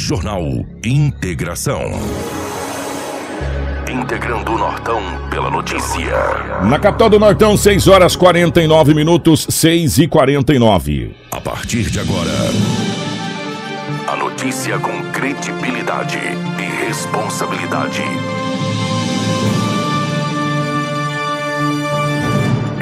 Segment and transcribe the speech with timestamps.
[0.00, 1.82] Jornal Integração.
[3.86, 6.16] Integrando o Nortão pela notícia.
[6.64, 11.14] Na capital do Nortão, 6 horas 49 minutos, 6 e 49.
[11.30, 12.30] A partir de agora,
[14.08, 18.02] a notícia com credibilidade e responsabilidade.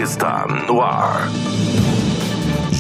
[0.01, 1.29] Está no ar.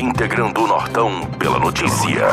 [0.00, 2.26] Integrando o Nortão pela notícia.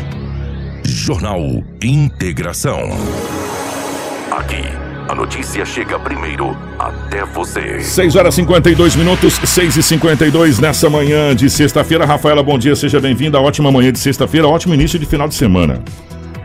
[0.84, 2.80] Jornal Integração.
[4.32, 4.64] Aqui,
[5.08, 7.80] a notícia chega primeiro até você.
[7.80, 12.06] 6 horas 52 minutos, 6 e 52 nessa manhã de sexta-feira.
[12.06, 13.40] Rafaela, bom dia, seja bem-vinda.
[13.40, 15.82] Ótima manhã de sexta-feira, ótimo início de final de semana.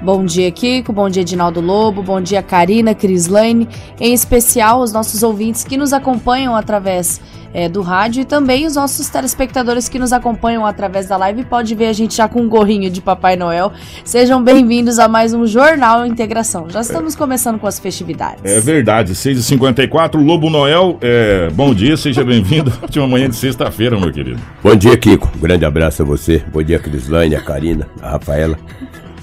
[0.00, 0.92] Bom dia, Kiko.
[0.92, 2.02] Bom dia, Edinaldo Lobo.
[2.02, 3.68] Bom dia, Karina, Crislane.
[4.00, 7.20] Em especial, os nossos ouvintes que nos acompanham através
[7.52, 11.44] é, do rádio e também os nossos telespectadores que nos acompanham através da live.
[11.44, 13.72] Pode ver a gente já com um gorrinho de Papai Noel.
[14.04, 16.68] Sejam bem-vindos a mais um Jornal Integração.
[16.68, 17.18] Já estamos é.
[17.18, 18.44] começando com as festividades.
[18.44, 22.72] É verdade, 6h54, Lobo Noel, é, bom dia, seja bem-vindo.
[22.82, 24.40] Última manhã de sexta-feira, meu querido.
[24.62, 25.30] Bom dia, Kiko.
[25.36, 26.42] Um grande abraço a você.
[26.52, 28.56] Bom dia, Crislane, a Karina, a Rafaela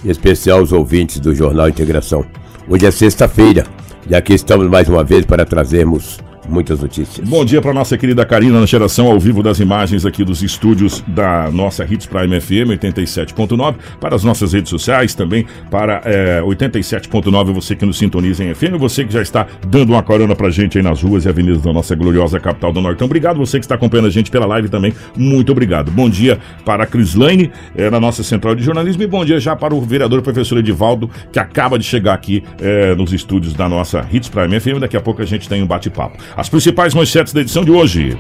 [0.04, 2.26] em especial os ouvintes do Jornal Integração.
[2.68, 3.66] Hoje é sexta-feira
[4.10, 7.28] e aqui estamos mais uma vez para trazermos muitas notícias.
[7.28, 11.04] Bom dia para nossa querida Karina na geração ao vivo das imagens aqui dos estúdios
[11.08, 17.54] da nossa Hits Prime FM 87.9, para as nossas redes sociais também, para é, 87.9,
[17.54, 20.78] você que nos sintoniza em FM, você que já está dando uma corona pra gente
[20.78, 23.04] aí nas ruas e avenidas da nossa gloriosa capital do Norte.
[23.04, 25.92] obrigado você que está acompanhando a gente pela live também, muito obrigado.
[25.92, 29.56] Bom dia para a Crislane, é, na nossa central de jornalismo, e bom dia já
[29.56, 34.06] para o vereador professor Edivaldo, que acaba de chegar aqui é, nos estúdios da nossa
[34.12, 34.80] Hits Prime FM.
[34.80, 36.18] Daqui a pouco a gente tem um bate-papo.
[36.40, 38.18] As principais manchetes da edição de hoje.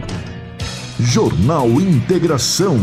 [0.99, 2.77] Jornal Integração.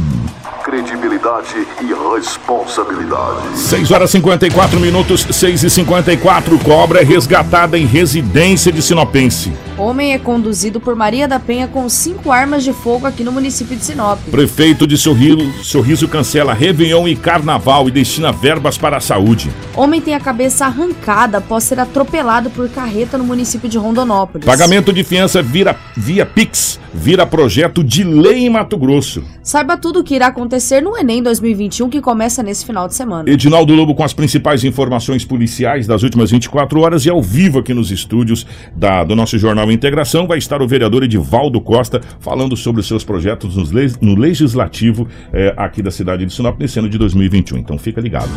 [0.86, 3.58] Credibilidade e responsabilidade.
[3.58, 9.52] 6 horas 54 minutos, 6 e 54 Cobra é resgatada em residência de Sinopense.
[9.76, 13.76] Homem é conduzido por Maria da Penha com cinco armas de fogo aqui no município
[13.76, 14.18] de Sinop.
[14.30, 19.50] Prefeito de Sorriso, Sorriso cancela Réveillon e Carnaval e destina verbas para a saúde.
[19.74, 24.46] Homem tem a cabeça arrancada após ser atropelado por carreta no município de Rondonópolis.
[24.46, 29.22] Pagamento de fiança vira, via Pix vira projeto de lei em Mato Grosso.
[29.42, 33.28] Saiba tudo o que irá acontecer no Enem 2021 que começa nesse final de semana.
[33.28, 37.74] Edinaldo Lobo com as principais informações policiais das últimas 24 horas e ao vivo aqui
[37.74, 42.80] nos estúdios da, do nosso jornal Integração vai estar o vereador Edivaldo Costa falando sobre
[42.80, 43.70] os seus projetos nos,
[44.00, 47.58] no legislativo é, aqui da cidade de Sinop nesse ano de 2021.
[47.58, 48.30] Então fica ligado.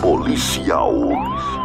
[0.00, 1.57] Policial.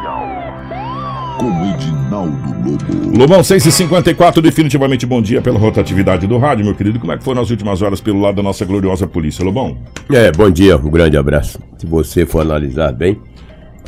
[1.44, 3.18] Com Edinaldo Lobo.
[3.18, 7.01] Lobão 654, definitivamente bom dia pela rotatividade do rádio, meu querido.
[7.01, 9.78] Como é que foram as últimas horas pelo lado da nossa gloriosa polícia, Lobão?
[10.10, 11.60] É, bom dia, um grande abraço.
[11.78, 13.19] Se você for analisar bem,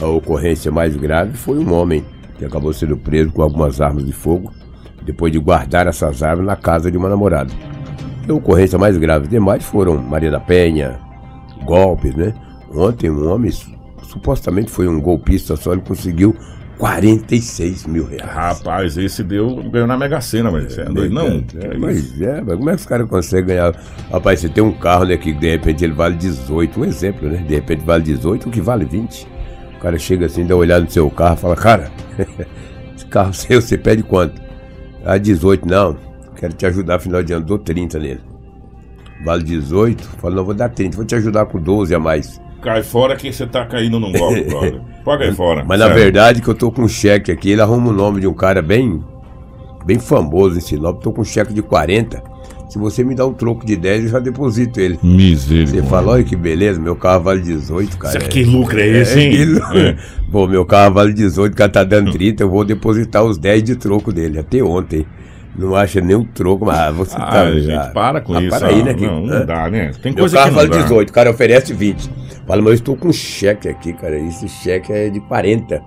[0.01, 2.03] a ocorrência mais grave foi um homem
[2.37, 4.51] que acabou sendo preso com algumas armas de fogo
[5.03, 7.53] depois de guardar essas armas na casa de uma namorada.
[8.27, 10.99] A ocorrência mais grave demais foram Maria da Penha,
[11.63, 12.33] golpes, né?
[12.73, 13.49] Ontem um homem
[14.09, 16.35] supostamente foi um golpista só, ele conseguiu
[16.77, 18.29] 46 mil reais.
[18.29, 21.27] Rapaz, esse deu, ganhou na Mega Sena, mas é, é doido, não.
[21.27, 23.75] É, é mas é, mas como é que os caras conseguem ganhar?
[24.11, 27.37] Rapaz, você tem um carro, né, que de repente ele vale 18, um exemplo, né?
[27.47, 29.27] De repente vale 18, o que vale 20.
[29.77, 31.91] O cara chega assim, dá uma olhada no seu carro, fala, cara,
[32.95, 34.41] esse carro seu, você pede quanto?
[35.05, 35.97] Ah, 18, não.
[36.35, 38.21] Quero te ajudar final de ano, dou 30 nele.
[39.23, 40.03] Vale 18?
[40.19, 42.41] Fala, não, vou dar 30, vou te ajudar com 12 a mais.
[42.61, 44.94] Cai fora que você tá caindo num golpe, brother.
[45.05, 45.63] Pode cair fora.
[45.65, 45.93] Mas sério.
[45.93, 48.33] na verdade que eu tô com um cheque aqui, ele arruma o nome de um
[48.33, 49.01] cara bem
[49.85, 52.35] bem famoso em Sinop, tô com um cheque de 40.
[52.67, 54.99] Se você me dá um troco de 10, eu já deposito ele.
[55.01, 55.83] Misericórdia.
[55.83, 58.19] Você fala, olha que beleza, meu carro vale 18, cara.
[58.19, 59.61] que lucro é esse, hein?
[59.73, 59.97] É, é.
[60.31, 63.63] Pô, meu carro vale 18, o cara tá dando 30, eu vou depositar os 10
[63.63, 65.05] de troco dele, até ontem.
[65.57, 67.51] Não acha nem um troco, mas você ah, tá.
[67.51, 68.49] Gente, para com ah, isso.
[68.49, 68.93] Para aí, né?
[68.93, 69.91] Que, não, não dá, né?
[70.01, 70.83] Tem meu coisa carro que não vale dá.
[70.83, 72.09] 18, o cara oferece 20.
[72.47, 74.17] Fala, mas eu estou com cheque aqui, cara.
[74.17, 75.83] Esse cheque é de 40.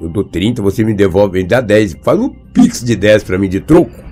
[0.00, 1.98] Eu dou 30, você me devolve, me dá 10.
[2.02, 4.05] Faz um pix de 10 para mim de troco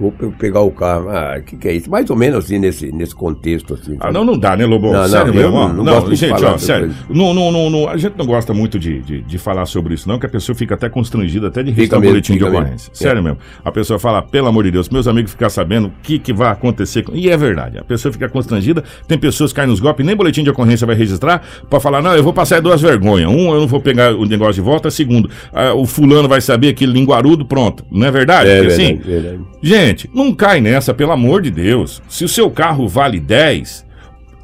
[0.00, 1.10] vou pegar o carro.
[1.10, 1.90] Ah, o que, que é isso?
[1.90, 3.74] Mais ou menos assim, nesse, nesse contexto.
[3.74, 4.92] Assim, ah, não, não dá, né, Lobão?
[4.92, 5.52] Não, sério não, mesmo?
[5.52, 6.92] Não, não, não gente, ó, sério.
[7.10, 10.08] Não, não, não, não, a gente não gosta muito de, de, de, falar sobre isso,
[10.08, 12.90] não, que a pessoa fica até constrangida, até de registrar um boletim de ocorrência.
[12.94, 13.22] Sério é.
[13.22, 13.38] mesmo.
[13.62, 16.48] A pessoa fala, pelo amor de Deus, meus amigos ficam sabendo o que, que vai
[16.48, 17.02] acontecer.
[17.02, 17.14] Com...
[17.14, 17.78] E é verdade.
[17.78, 20.96] A pessoa fica constrangida, tem pessoas que caem nos golpes, nem boletim de ocorrência vai
[20.96, 23.28] registrar, para falar, não, eu vou passar duas vergonhas.
[23.28, 24.90] Um, eu não vou pegar o negócio de volta.
[24.90, 27.84] Segundo, ah, o fulano vai saber aquele linguarudo, pronto.
[27.90, 28.48] Não é verdade?
[28.48, 29.40] É, Porque, verdade, assim, verdade.
[29.62, 32.02] gente, não cai, nessa, pelo amor de Deus.
[32.08, 33.86] Se o seu carro vale 10,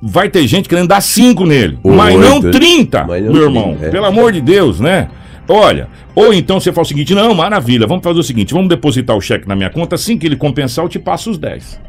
[0.02, 1.78] vai ter gente querendo dar 5 nele.
[1.84, 3.69] mas não 30, mas não meu irmão.
[3.70, 3.90] 30, é.
[3.90, 5.08] Pelo amor de Deus, né?
[5.48, 9.16] Olha, ou então você fala o seguinte: não, maravilha, vamos fazer o seguinte: vamos depositar
[9.16, 11.81] o cheque na minha conta, assim que ele compensar, eu te passo os 10.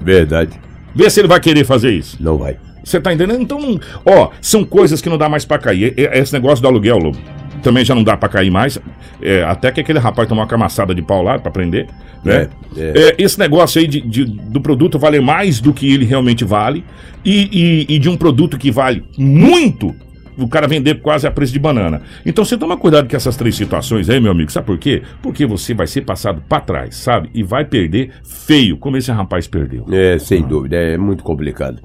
[0.00, 0.52] Verdade.
[0.94, 2.16] Vê se ele vai querer fazer isso.
[2.20, 2.56] Não vai.
[2.82, 3.42] Você tá entendendo?
[3.42, 5.94] Então, ó, são coisas que não dá mais para cair.
[5.96, 7.18] Esse negócio do aluguel, Lobo
[7.60, 8.78] também já não dá para cair mais.
[9.22, 11.86] É, até que aquele rapaz tomou uma camaçada de pau lá para prender.
[12.24, 12.48] Né?
[12.76, 13.08] É, é.
[13.08, 16.84] é, esse negócio aí de, de, do produto valer mais do que ele realmente vale
[17.24, 19.94] e, e, e de um produto que vale muito
[20.36, 22.02] o cara vender quase a preço de banana.
[22.24, 24.50] Então você toma cuidado com essas três situações aí, meu amigo.
[24.50, 25.02] Sabe por quê?
[25.22, 27.30] Porque você vai ser passado para trás, sabe?
[27.34, 29.86] E vai perder feio, como esse rapaz perdeu.
[29.90, 30.46] É, sem ah.
[30.46, 31.82] dúvida, é muito complicado.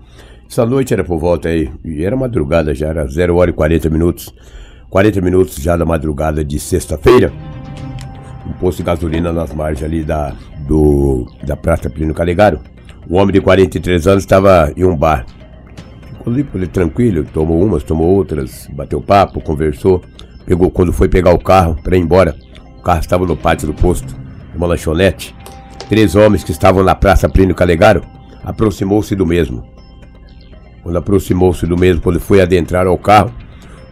[0.49, 3.89] Essa noite era por volta aí, e era madrugada já, era 0 hora e 40
[3.89, 4.33] minutos.
[4.95, 7.29] 40 minutos já da madrugada de sexta-feira,
[8.47, 10.33] um posto de gasolina nas margens ali da,
[10.65, 12.61] do, da Praça Plínio Calegaro.
[13.09, 15.25] Um homem de 43 anos estava em um bar.
[16.13, 20.01] Ficou ali, ali tranquilo, tomou umas, tomou outras, bateu papo, conversou.
[20.45, 22.33] Pegou, quando foi pegar o carro para ir embora,
[22.79, 24.15] o carro estava no pátio do posto,
[24.55, 25.35] uma lanchonete.
[25.89, 28.01] Três homens que estavam na Praça Plínio Calegaro
[28.45, 29.61] aproximou-se do mesmo.
[30.81, 33.33] Quando aproximou-se do mesmo, quando foi adentrar ao carro,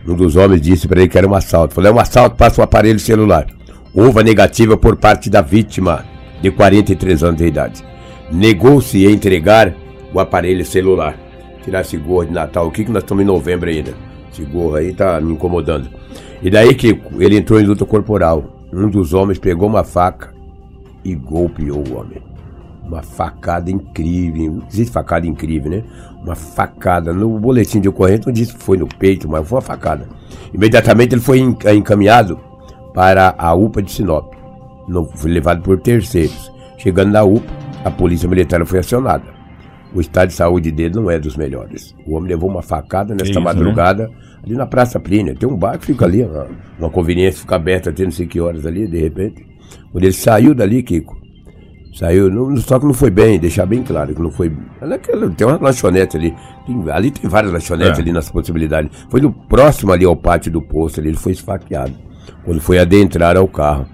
[0.07, 1.73] um dos homens disse para ele que era um assalto.
[1.73, 3.47] Falei, é um assalto, passa o aparelho celular.
[3.93, 6.05] Houve negativa por parte da vítima,
[6.41, 7.83] de 43 anos de idade.
[8.31, 9.73] Negou-se a entregar
[10.13, 11.17] o aparelho celular.
[11.63, 12.67] Tirar esse gorro de Natal.
[12.67, 13.93] O que, que nós estamos em novembro ainda?
[14.31, 15.87] Esse gorro aí tá me incomodando.
[16.41, 18.67] E daí que ele entrou em luta corporal.
[18.73, 20.33] Um dos homens pegou uma faca
[21.05, 22.21] e golpeou o homem.
[22.83, 24.61] Uma facada incrível.
[24.69, 25.83] Existe facada incrível, né?
[26.23, 27.11] Uma facada.
[27.13, 30.07] No boletim de ocorrência não disse que foi no peito, mas foi uma facada.
[30.53, 32.39] Imediatamente ele foi encaminhado
[32.93, 34.33] para a UPA de Sinop.
[34.87, 36.51] Não foi levado por terceiros.
[36.77, 37.51] Chegando na UPA,
[37.83, 39.23] a polícia militar foi acionada.
[39.93, 41.95] o estado de saúde dele não é dos melhores.
[42.07, 43.45] O homem levou uma facada nesta Isso, né?
[43.45, 44.09] madrugada
[44.43, 45.35] ali na Praça Plínia.
[45.35, 46.47] Tem um bar que fica ali, uma,
[46.79, 49.45] uma conveniência fica aberta até não sei que horas ali, de repente.
[49.91, 51.17] Quando ele saiu dali, Kiko,
[51.93, 54.51] saiu, não, só que não foi bem, deixar bem claro que não foi.
[54.81, 56.33] Naquela, tem uma lanchonete ali,
[56.65, 58.01] tem- ali tem várias lanchonetes É.
[58.01, 58.91] ali nas possibilidades.
[59.09, 61.93] Foi no próximo ali ao pátio do posto ali, ele foi esfaqueado.
[62.43, 63.85] Quando foi adentrar ao carro.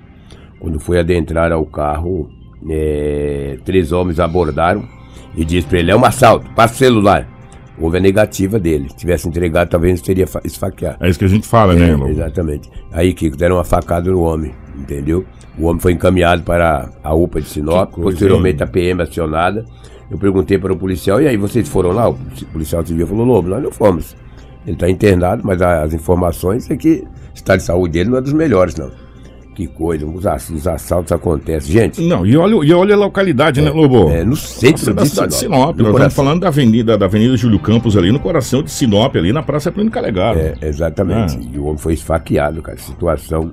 [0.60, 2.30] Quando foi adentrar ao carro,
[2.70, 4.84] é, três homens abordaram
[5.36, 7.28] e disse para ele: é um assalto, passa o celular.
[7.82, 8.90] Houve a negativa dele.
[8.90, 10.98] Se tivesse entregado, talvez não teria fa- esfaqueado.
[11.00, 12.10] É isso que a gente fala, né, Lobo?
[12.10, 12.70] Exatamente.
[12.92, 15.24] Aí, Kiko, deram uma facada no homem, entendeu?
[15.60, 18.64] O homem foi encaminhado para a UPA de Sinop, coisa, posteriormente hein?
[18.64, 19.66] a PM acionada.
[20.10, 22.10] Eu perguntei para o policial, e aí, vocês foram lá?
[22.10, 22.18] O
[22.54, 24.16] policial civil falou, Lobo, nós não fomos.
[24.66, 28.22] Ele está internado, mas as informações é que o estado de saúde dele não é
[28.22, 28.90] dos melhores, não.
[29.56, 31.70] Que coisa, os, ass- os assaltos acontecem.
[31.72, 34.10] Gente, Não, e olha, e olha a localidade, né, Lobo?
[34.10, 35.76] é no centro é da cidade de Sinop.
[35.78, 39.14] no Nós estamos falando da avenida, da Avenida Júlio Campos ali, no coração de Sinop,
[39.18, 40.40] ali na Praça Plínio Calegaro.
[40.40, 41.38] É, exatamente.
[41.38, 41.50] Ah.
[41.54, 42.78] E o homem foi esfaqueado, cara.
[42.78, 43.52] Situação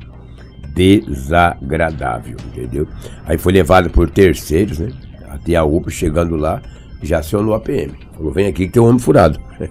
[0.76, 2.86] desagradável, entendeu?
[3.24, 4.92] Aí foi levado por terceiros, né?
[5.30, 6.60] Até a UPA, chegando lá,
[7.02, 7.94] já acionou a PM.
[8.14, 9.40] Falou, vem aqui que tem um homem furado.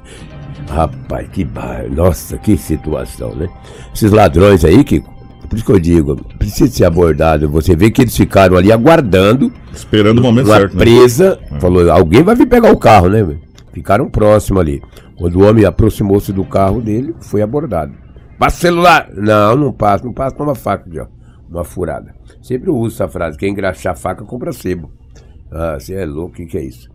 [0.68, 1.86] Rapaz, que bar...
[1.92, 3.48] Nossa, que situação, né?
[3.94, 5.14] Esses ladrões aí, Kiko,
[5.48, 7.48] por isso que eu digo, precisa ser abordado.
[7.50, 10.80] Você vê que eles ficaram ali aguardando Esperando o momento uma certo, né?
[10.80, 13.38] presa, falou, alguém vai vir pegar o carro, né?
[13.72, 14.82] Ficaram próximos ali.
[15.16, 18.05] Quando o homem aproximou-se do carro dele, foi abordado.
[18.38, 19.10] Passa o celular!
[19.14, 21.08] Não, não passa, não passa, toma faca, já.
[21.50, 22.14] Uma furada.
[22.42, 24.92] Sempre uso essa frase, quem engraxar faca, compra sebo.
[25.52, 26.90] Ah, você é louco, o que, que é isso?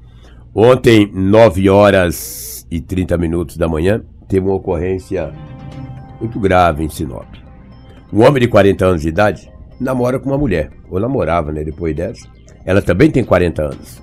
[0.54, 5.32] Ontem, 9 horas e 30 minutos da manhã, teve uma ocorrência
[6.20, 7.26] muito grave em Sinop.
[8.12, 11.96] Um homem de 40 anos de idade namora com uma mulher, ou namorava, né, depois
[11.96, 12.28] dessa.
[12.64, 14.02] Ela também tem 40 anos.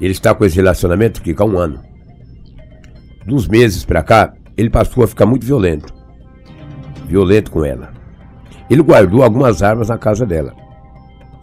[0.00, 1.80] Ele está com esse relacionamento que há um ano.
[3.26, 5.92] De uns meses pra cá, ele passou a ficar muito violento.
[7.06, 7.92] Violento com ela.
[8.68, 10.54] Ele guardou algumas armas na casa dela,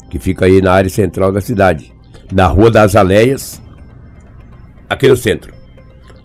[0.10, 1.94] que fica aí na área central da cidade,
[2.32, 3.62] na Rua das Aleias,
[4.90, 5.54] aqui no centro.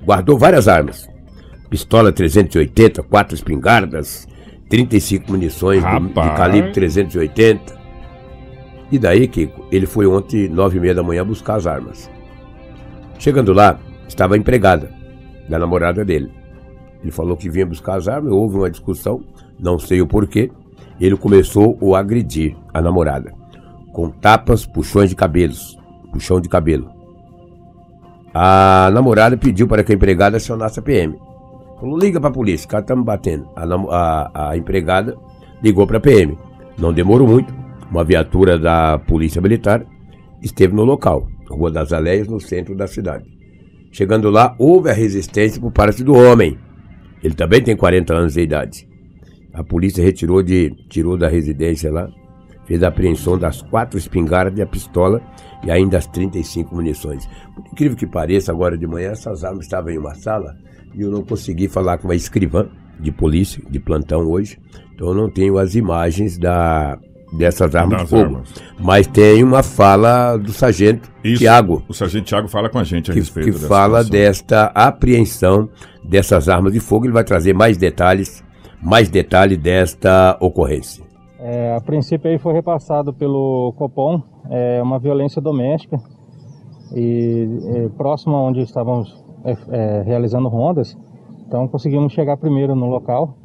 [0.03, 1.09] Guardou várias armas.
[1.69, 4.27] Pistola 380, quatro espingardas,
[4.69, 6.37] 35 munições de Rapaz.
[6.37, 7.77] calibre 380.
[8.91, 12.09] E daí, Kiko, ele foi ontem, nove e meia da manhã, buscar as armas.
[13.19, 13.79] Chegando lá,
[14.09, 14.91] estava a empregada
[15.49, 16.31] da namorada dele.
[17.03, 19.23] Ele falou que vinha buscar as armas, houve uma discussão,
[19.59, 20.51] não sei o porquê.
[21.01, 23.33] Ele começou a agredir a namorada,
[23.93, 25.79] com tapas, puxões de cabelos,
[26.13, 26.91] puxão de cabelo.
[28.35, 31.19] A namorada pediu para que a empregada acionasse a PM.
[31.81, 33.47] Falou, liga pra polícia, o cara tá me batendo.
[33.55, 35.17] A, a- a empregada
[35.63, 36.37] ligou pra PM.
[36.79, 37.55] Não demorou muito.
[37.91, 39.85] Uma viatura da Polícia Militar
[40.43, 43.25] esteve no local, Rua das Aleias, no centro da cidade.
[43.93, 46.59] Chegando lá, houve a resistência por parte do homem.
[47.27, 48.89] Ele também tem 40 anos de idade.
[49.53, 52.09] A polícia retirou de, tirou da residência lá,
[52.65, 55.21] fez a apreensão das quatro espingardas e a pistola
[55.65, 57.29] e ainda as 35 munições.
[57.53, 60.57] Por incrível que pareça, agora de manhã essas armas estavam em uma sala
[60.95, 62.69] e eu não consegui falar com uma escrivã
[63.01, 64.57] de polícia, de plantão hoje,
[64.95, 66.97] então eu não tenho as imagens da,
[67.33, 68.23] dessas armas Das de fogo.
[68.25, 68.55] armas.
[68.79, 71.39] Mas tem uma fala do sargento Isso.
[71.41, 74.11] Tiago, O Sargento Thiago fala com a gente a que, respeito que dessa fala situação.
[74.11, 75.69] desta apreensão
[76.05, 77.07] dessas armas de fogo.
[77.07, 78.45] Ele vai trazer mais detalhes,
[78.83, 81.05] mais detalhe desta ocorrência.
[81.39, 85.99] É, a princípio aí foi repassado pelo Copom é, uma violência doméstica
[86.95, 90.97] e é, próximo a onde estávamos é, é, realizando rondas,
[91.47, 93.37] então conseguimos chegar primeiro no local,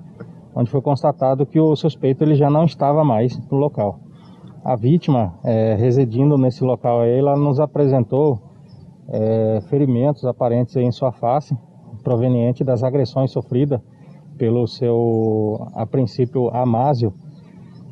[0.56, 4.00] onde foi constatado que o suspeito ele já não estava mais no local.
[4.64, 8.40] A vítima, é, residindo nesse local aí, ela nos apresentou
[9.10, 11.58] é, ferimentos aparentes em sua face,
[12.04, 13.82] proveniente das agressões sofridas
[14.38, 17.14] pelo seu, a princípio, Amásio,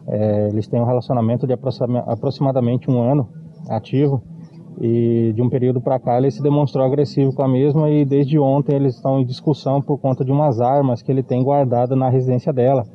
[0.08, 3.28] é, eles têm um relacionamento de aproxima- aproximadamente um ano
[3.70, 4.22] ativo
[4.80, 8.40] e de um período para cá ele se demonstrou agressivo com a mesma e desde
[8.40, 12.10] ontem eles estão em discussão por conta de umas armas que ele tem guardado na
[12.10, 12.86] residência dela.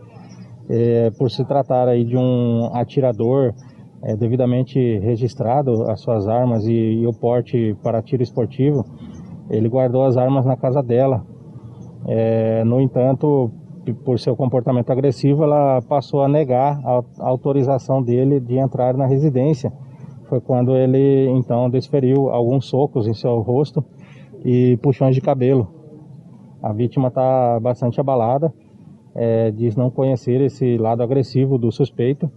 [0.69, 3.53] É, por se tratar aí de um atirador
[4.03, 8.85] é, devidamente registrado as suas armas e, e o porte para tiro esportivo,
[9.51, 11.23] ele guardou as armas na casa dela.
[12.07, 13.51] É, no entanto,
[14.05, 19.07] por seu comportamento agressivo, ela passou a negar a a autorização dele de entrar na
[19.07, 19.73] residência.
[20.35, 23.85] Foi quando ele então desferiu alguns socos em seu rosto
[24.45, 25.69] e puxões de cabelo.
[26.61, 28.53] A vítima está bastante abalada,
[29.15, 32.29] é, diz não conhecer esse lado agressivo do suspeito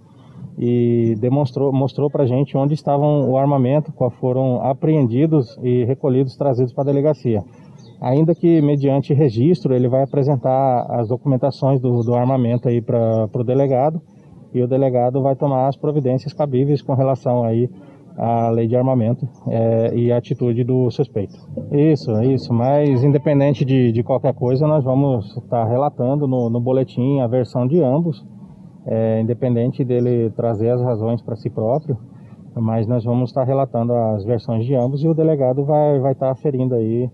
[0.59, 6.73] e demonstrou mostrou para gente onde estavam o armamento, qual foram apreendidos e recolhidos, trazidos
[6.73, 7.43] para a delegacia.
[7.99, 13.43] Ainda que mediante registro ele vai apresentar as documentações do, do armamento aí para o
[13.43, 13.99] delegado
[14.53, 17.69] e o delegado vai tomar as providências cabíveis com relação aí
[18.17, 21.35] à lei de armamento é, e a atitude do suspeito.
[21.71, 22.53] Isso, isso.
[22.53, 27.67] Mas independente de, de qualquer coisa, nós vamos estar relatando no, no boletim a versão
[27.67, 28.25] de ambos
[28.87, 31.97] é, independente dele trazer as razões para si próprio,
[32.55, 36.31] mas nós vamos estar relatando as versões de ambos e o delegado vai, vai estar
[36.31, 37.11] aferindo aí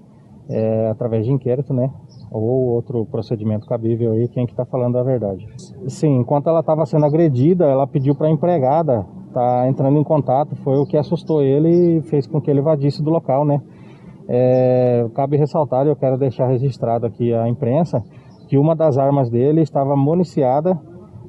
[0.48, 1.90] é, através de inquérito, né?
[2.32, 5.48] Ou outro procedimento cabível aí, quem que está falando a verdade.
[5.88, 10.56] Sim, enquanto ela estava sendo agredida, ela pediu para a empregada tá entrando em contato,
[10.58, 13.62] foi o que assustou ele e fez com que ele evadisse do local, né?
[14.28, 18.04] É, cabe ressaltar, eu quero deixar registrado aqui a imprensa,
[18.48, 20.80] que uma das armas dele estava municiada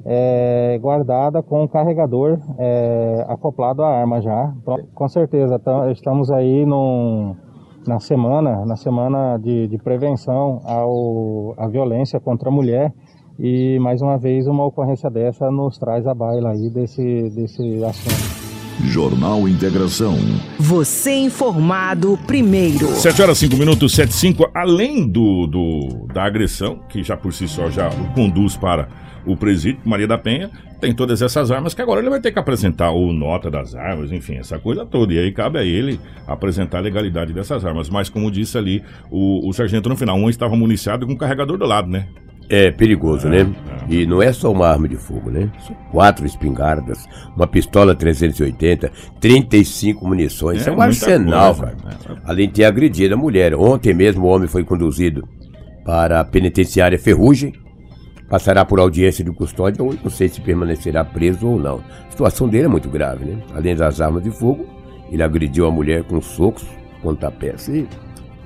[0.05, 4.53] é, guardada com o carregador é, acoplado à arma já.
[4.93, 5.59] Com certeza,
[5.91, 7.35] estamos aí num,
[7.87, 12.93] na semana, na semana de, de prevenção ao, à violência contra a mulher
[13.39, 18.45] e mais uma vez uma ocorrência dessa nos traz a baila aí desse, desse assunto.
[18.83, 20.15] Jornal Integração.
[20.59, 22.87] Você informado primeiro.
[22.87, 24.51] 7 horas 5 minutos, 7 5.
[24.53, 28.89] Além do, do, da agressão, que já por si só já conduz para
[29.25, 32.37] o presídio, Maria da Penha, tem todas essas armas que agora ele vai ter que
[32.37, 35.13] apresentar ou nota das armas, enfim, essa coisa toda.
[35.13, 37.89] E aí cabe a ele apresentar a legalidade dessas armas.
[37.89, 41.57] Mas como disse ali o, o sargento no final, um estava municiado com um carregador
[41.57, 42.07] do lado, né?
[42.49, 43.47] É perigoso, né?
[43.87, 45.49] E não é só uma arma de fogo, né?
[45.65, 50.57] São quatro espingardas, uma pistola 380, 35 munições.
[50.57, 51.95] É, Isso é um arsenal, coisa, cara.
[52.15, 52.21] Né?
[52.23, 53.55] Além de ter agredido a mulher.
[53.55, 55.27] Ontem mesmo o homem foi conduzido
[55.83, 57.53] para a penitenciária Ferrugem,
[58.29, 61.83] passará por audiência de custódia ou não sei se permanecerá preso ou não.
[62.07, 63.41] A situação dele é muito grave, né?
[63.53, 64.65] Além das armas de fogo,
[65.11, 66.65] ele agrediu a mulher com socos,
[67.01, 67.87] pontapés e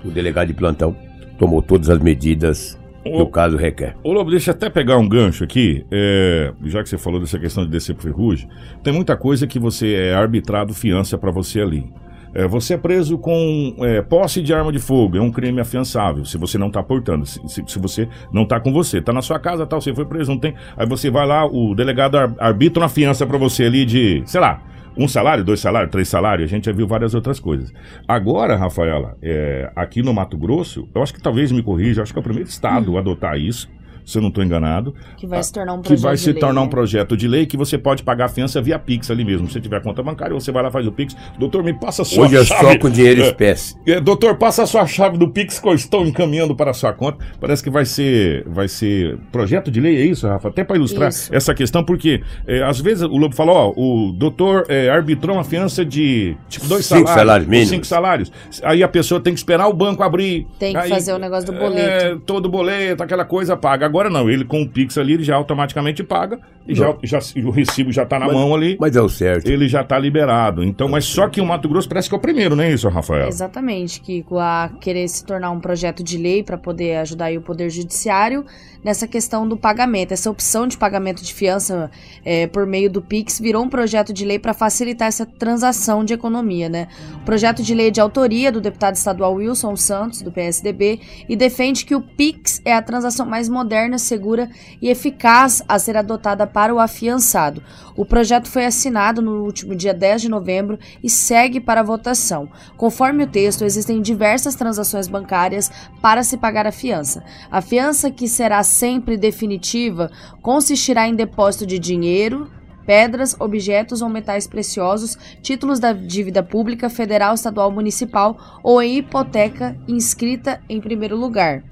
[0.03, 0.95] o delegado de plantão
[1.37, 3.95] tomou todas as medidas que o caso requer.
[4.03, 7.39] Ô Lobo, deixa eu até pegar um gancho aqui, é, já que você falou dessa
[7.39, 8.49] questão de descer pro ferrugem,
[8.83, 11.91] tem muita coisa que você é arbitrado fiança para você ali.
[12.33, 16.23] É, você é preso com é, posse de arma de fogo, é um crime afiançável,
[16.25, 19.39] se você não está portando, se, se, você não está com você, está na sua
[19.39, 20.53] casa, tal, você foi preso, não tem.
[20.77, 24.61] Aí você vai lá, o delegado arbitra uma fiança para você ali de, sei lá,
[24.97, 27.71] um salário, dois salários, três salários, a gente já viu várias outras coisas.
[28.07, 32.19] Agora, Rafaela, é, aqui no Mato Grosso, eu acho que talvez me corrija, acho que
[32.19, 33.69] é o primeiro estado a adotar isso
[34.09, 34.93] se eu não estou enganado.
[35.17, 36.67] Que vai se tornar um projeto Que vai se lei, tornar né?
[36.67, 39.47] um projeto de lei que você pode pagar a fiança via Pix ali mesmo.
[39.47, 41.15] Se você tiver conta bancária, você vai lá faz o Pix.
[41.37, 42.65] Doutor, me passa a sua Hoje chave.
[42.67, 43.75] é só com dinheiro espécie.
[43.85, 46.93] É, doutor, passa a sua chave do Pix que eu estou encaminhando para a sua
[46.93, 47.17] conta.
[47.39, 50.47] Parece que vai ser, vai ser projeto de lei, é isso, Rafa?
[50.49, 51.33] Até para ilustrar Isso.
[51.35, 55.43] essa questão, porque é, às vezes o Lobo fala, ó, o doutor é, arbitrou uma
[55.43, 57.69] fiança de tipo dois Cinco salários, salários mínimos.
[57.69, 58.31] cinco salários.
[58.63, 60.47] Aí a pessoa tem que esperar o banco abrir.
[60.57, 62.05] Tem que Aí, fazer o negócio do boleto.
[62.05, 63.85] É, todo boleto, aquela coisa paga.
[63.85, 66.39] Agora não, ele com o Pix ali, ele já automaticamente paga.
[66.67, 68.77] E já, já, o recibo já tá na mão ali.
[68.79, 69.49] Mas é o certo.
[69.49, 70.63] Ele já tá liberado.
[70.63, 72.87] Então, mas só que o Mato Grosso parece que é o primeiro, não é isso,
[72.89, 73.27] Rafael?
[73.27, 77.41] Exatamente, Kiko, a querer se tornar um projeto de lei para poder ajudar aí o
[77.41, 78.45] Poder Judiciário
[78.83, 80.11] nessa questão do pagamento.
[80.11, 81.89] Essa opção de pagamento de fiança
[82.23, 86.13] é, por meio do Pix virou um projeto de lei para facilitar essa transação de
[86.13, 86.87] economia, né?
[87.15, 91.35] O projeto de lei é de autoria do deputado estadual Wilson Santos, do PSDB, e
[91.35, 94.49] defende que o Pix é a transação mais moderna, segura
[94.81, 97.63] e eficaz a ser adotada para o afiançado.
[97.95, 102.49] O projeto foi assinado no último dia 10 de novembro e segue para votação.
[102.75, 107.23] Conforme o texto, existem diversas transações bancárias para se pagar a fiança.
[107.51, 110.11] A fiança que será sempre definitiva
[110.41, 112.49] consistirá em depósito de dinheiro,
[112.89, 119.77] pedras, objetos ou metais preciosos, títulos da dívida pública, federal, estadual, municipal ou em hipoteca
[119.87, 121.63] inscrita em primeiro lugar.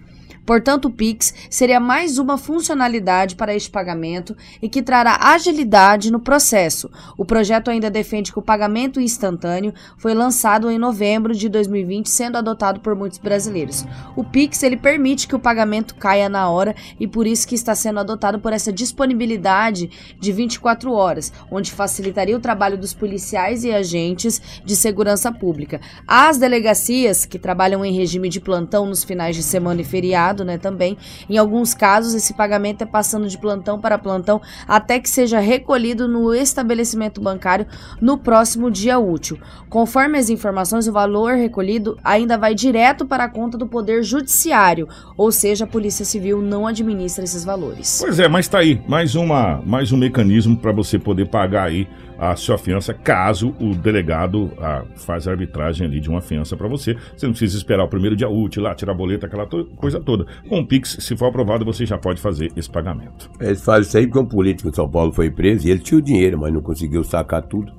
[0.47, 6.21] Portanto, o Pix seria mais uma funcionalidade para este pagamento e que trará agilidade no
[6.21, 6.89] processo.
[7.17, 12.37] O projeto ainda defende que o pagamento instantâneo foi lançado em novembro de 2020, sendo
[12.37, 13.85] adotado por muitos brasileiros.
[14.15, 17.75] O Pix ele permite que o pagamento caia na hora e por isso que está
[17.75, 23.73] sendo adotado por essa disponibilidade de 24 horas, onde facilitaria o trabalho dos policiais e
[23.73, 25.81] agentes de segurança pública.
[26.07, 30.57] As delegacias que trabalham em regime de plantão nos finais de semana e feriados né,
[30.57, 30.97] também.
[31.29, 36.07] Em alguns casos, esse pagamento é passando de plantão para plantão até que seja recolhido
[36.07, 37.65] no estabelecimento bancário
[38.01, 39.37] no próximo dia útil.
[39.69, 44.87] Conforme as informações, o valor recolhido ainda vai direto para a conta do Poder Judiciário,
[45.15, 47.99] ou seja, a Polícia Civil não administra esses valores.
[48.01, 51.87] Pois é, mas tá aí, mais, uma, mais um mecanismo para você poder pagar aí
[52.17, 56.67] a sua fiança, caso o delegado ah, faz a arbitragem ali de uma fiança para
[56.67, 56.95] você.
[57.15, 59.99] Você não precisa esperar o primeiro dia útil lá, tirar a boleta, aquela to coisa
[59.99, 60.25] toda.
[60.49, 63.29] Com o Pix, se for aprovado, você já pode fazer esse pagamento.
[63.39, 65.99] Eles fazem isso aí porque um político de São Paulo foi preso e ele tinha
[65.99, 67.71] o dinheiro, mas não conseguiu sacar tudo.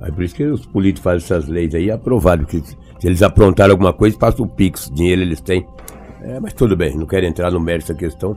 [0.00, 3.22] Aí por isso que os políticos fazem essas leis aí, é aprovado, que se eles
[3.22, 5.66] aprontaram alguma coisa, passa o Pix, dinheiro eles têm.
[6.22, 8.36] É, mas tudo bem, não quero entrar no mérito da questão.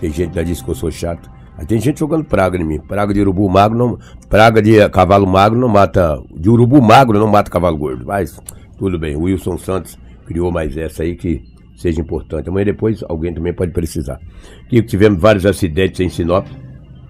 [0.00, 1.30] Tem gente que já disse que eu sou chato.
[1.56, 2.80] Aí tem gente jogando praga em mim.
[2.80, 3.98] Praga de urubu magro não.
[4.28, 6.20] Praga de cavalo magro não mata.
[6.34, 8.06] De urubu magro não mata cavalo gordo.
[8.06, 8.40] Mas,
[8.78, 9.16] tudo bem.
[9.16, 11.42] O Wilson Santos criou mais essa aí que
[11.76, 12.48] seja importante.
[12.48, 14.20] Amanhã depois alguém também pode precisar.
[14.64, 16.46] Aqui tivemos vários acidentes em Sinop.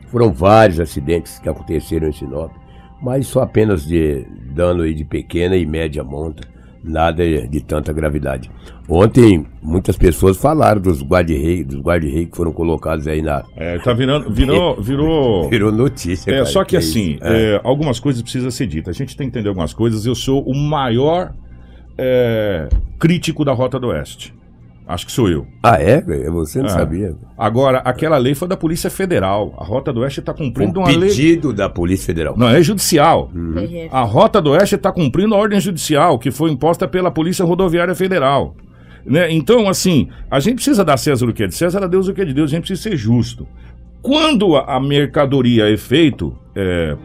[0.09, 2.51] Foram vários acidentes que aconteceram em Sinop.
[3.01, 6.47] Mas só apenas de dano aí de pequena e média monta
[6.83, 8.51] nada de tanta gravidade.
[8.89, 13.45] Ontem, muitas pessoas falaram dos guarda-rei, dos guarda-rei que foram colocados aí na.
[13.57, 14.31] É, tá virando.
[14.31, 14.81] Virou.
[14.83, 16.31] Virou, virou notícia.
[16.31, 17.55] É, cara, só que, que assim, é.
[17.55, 18.97] É, algumas coisas precisam ser ditas.
[18.97, 20.07] A gente tem que entender algumas coisas.
[20.07, 21.33] Eu sou o maior
[21.97, 24.35] é, crítico da Rota do Oeste.
[24.91, 25.47] Acho que sou eu.
[25.63, 26.01] Ah, é?
[26.31, 26.71] Você não é.
[26.71, 27.15] sabia.
[27.39, 29.55] Agora, aquela lei foi da Polícia Federal.
[29.57, 31.11] A Rota do Oeste está cumprindo um uma pedido lei.
[31.11, 32.35] pedido da Polícia Federal.
[32.37, 33.31] Não, é judicial.
[33.33, 33.89] Uhum.
[33.93, 37.95] A Rota do Oeste está cumprindo a ordem judicial que foi imposta pela Polícia Rodoviária
[37.95, 38.57] Federal.
[39.07, 39.33] Né?
[39.33, 42.13] Então, assim, a gente precisa dar César o que é de César, a Deus o
[42.13, 43.47] que é de Deus, a gente precisa ser justo.
[44.03, 46.97] Quando a mercadoria é feito é,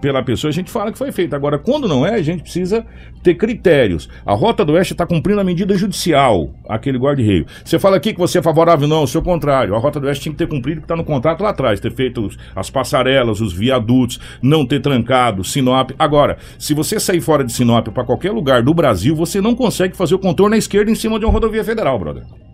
[0.00, 1.34] pela pessoa, a gente fala que foi feito.
[1.34, 2.84] Agora, quando não é, a gente precisa
[3.22, 4.08] ter critérios.
[4.24, 7.46] A Rota do Oeste está cumprindo a medida judicial, aquele guarda-reio.
[7.64, 9.74] Você fala aqui que você é favorável, não, o seu contrário.
[9.74, 11.80] A Rota do Oeste tinha que ter cumprido o que está no contrato lá atrás,
[11.80, 15.90] ter feito as passarelas, os viadutos, não ter trancado, Sinop.
[15.98, 19.96] Agora, se você sair fora de Sinop para qualquer lugar do Brasil, você não consegue
[19.96, 22.49] fazer o contorno à esquerda em cima de uma rodovia federal, brother.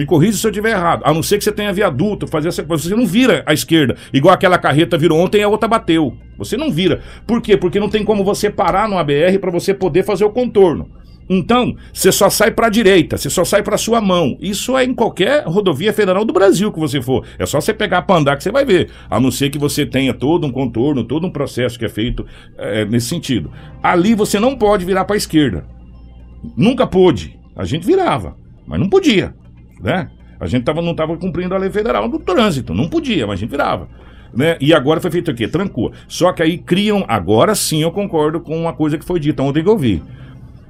[0.00, 1.02] Me corrija se eu estiver errado.
[1.04, 2.82] A não ser que você tenha viaduto, fazer essa coisa.
[2.82, 3.98] Você não vira à esquerda.
[4.14, 6.16] Igual aquela carreta virou ontem e a outra bateu.
[6.38, 7.02] Você não vira.
[7.26, 7.54] Por quê?
[7.54, 10.88] Porque não tem como você parar no ABR para você poder fazer o contorno.
[11.28, 14.38] Então, você só sai para a direita, você só sai para sua mão.
[14.40, 17.26] Isso é em qualquer rodovia federal do Brasil que você for.
[17.38, 18.88] É só você pegar para andar que você vai ver.
[19.10, 22.24] A não ser que você tenha todo um contorno, todo um processo que é feito
[22.56, 23.50] é, nesse sentido.
[23.82, 25.66] Ali você não pode virar para a esquerda.
[26.56, 27.38] Nunca pôde.
[27.54, 28.34] A gente virava,
[28.66, 29.38] mas não podia
[29.82, 30.10] né?
[30.40, 33.40] A gente tava, não estava cumprindo a lei federal do trânsito, não podia, mas a
[33.40, 33.88] gente virava.
[34.34, 34.56] Né?
[34.60, 35.46] E agora foi feito o quê?
[35.46, 35.92] Trancou.
[36.08, 39.62] Só que aí criam, agora sim eu concordo com uma coisa que foi dita ontem
[39.62, 40.02] que eu vi.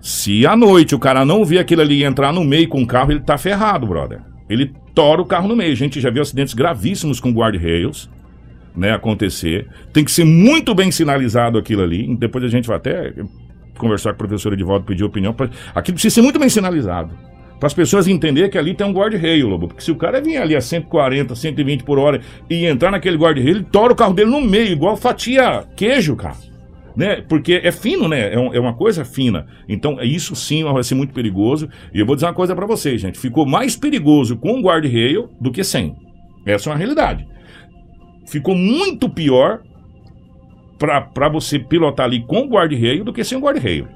[0.00, 3.12] Se à noite o cara não vê aquilo ali entrar no meio com o carro,
[3.12, 4.20] ele tá ferrado, brother.
[4.48, 5.72] Ele tora o carro no meio.
[5.72, 8.10] A gente já viu acidentes gravíssimos com guarda-rails,
[8.74, 9.68] né, acontecer.
[9.92, 12.16] Tem que ser muito bem sinalizado aquilo ali.
[12.16, 13.12] Depois a gente vai até
[13.78, 15.32] conversar com a professora de volta, pedir opinião.
[15.32, 15.48] Pra...
[15.74, 17.29] Aquilo precisa ser muito bem sinalizado
[17.60, 19.68] para as pessoas entenderem que ali tem um guarda-reio, Lobo.
[19.68, 23.58] Porque se o cara vir ali a 140, 120 por hora e entrar naquele guarda-reio,
[23.58, 26.36] ele tora o carro dele no meio, igual fatia queijo, cara.
[26.96, 27.22] Né?
[27.28, 28.32] Porque é fino, né?
[28.32, 29.46] É, um, é, uma coisa fina.
[29.68, 31.68] Então, isso sim vai ser muito perigoso.
[31.92, 33.18] E eu vou dizer uma coisa para vocês, gente.
[33.18, 35.94] Ficou mais perigoso com o guarda-reio do que sem.
[36.46, 37.28] Essa é uma realidade.
[38.26, 39.60] Ficou muito pior
[40.78, 43.86] para você pilotar ali com o guarda-reio do que sem o guarda-reio.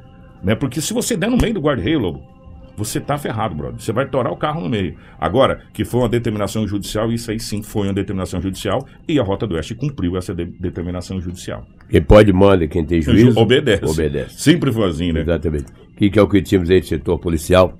[0.42, 0.54] Né?
[0.54, 2.33] Porque se você der no meio do guarda-reio, Lobo,
[2.76, 3.80] você tá ferrado, brother.
[3.80, 4.96] Você vai torar o carro no meio.
[5.18, 9.22] Agora, que foi uma determinação judicial, isso aí sim foi uma determinação judicial e a
[9.22, 11.66] Rota do Oeste cumpriu essa de determinação judicial.
[11.88, 13.84] Quem pode manda, quem tem juízo obedece.
[13.84, 14.40] Obedece.
[14.40, 15.20] Sempre foi assim, né?
[15.20, 15.66] Exatamente.
[15.92, 17.78] O que, que é o que tínhamos aí do setor policial?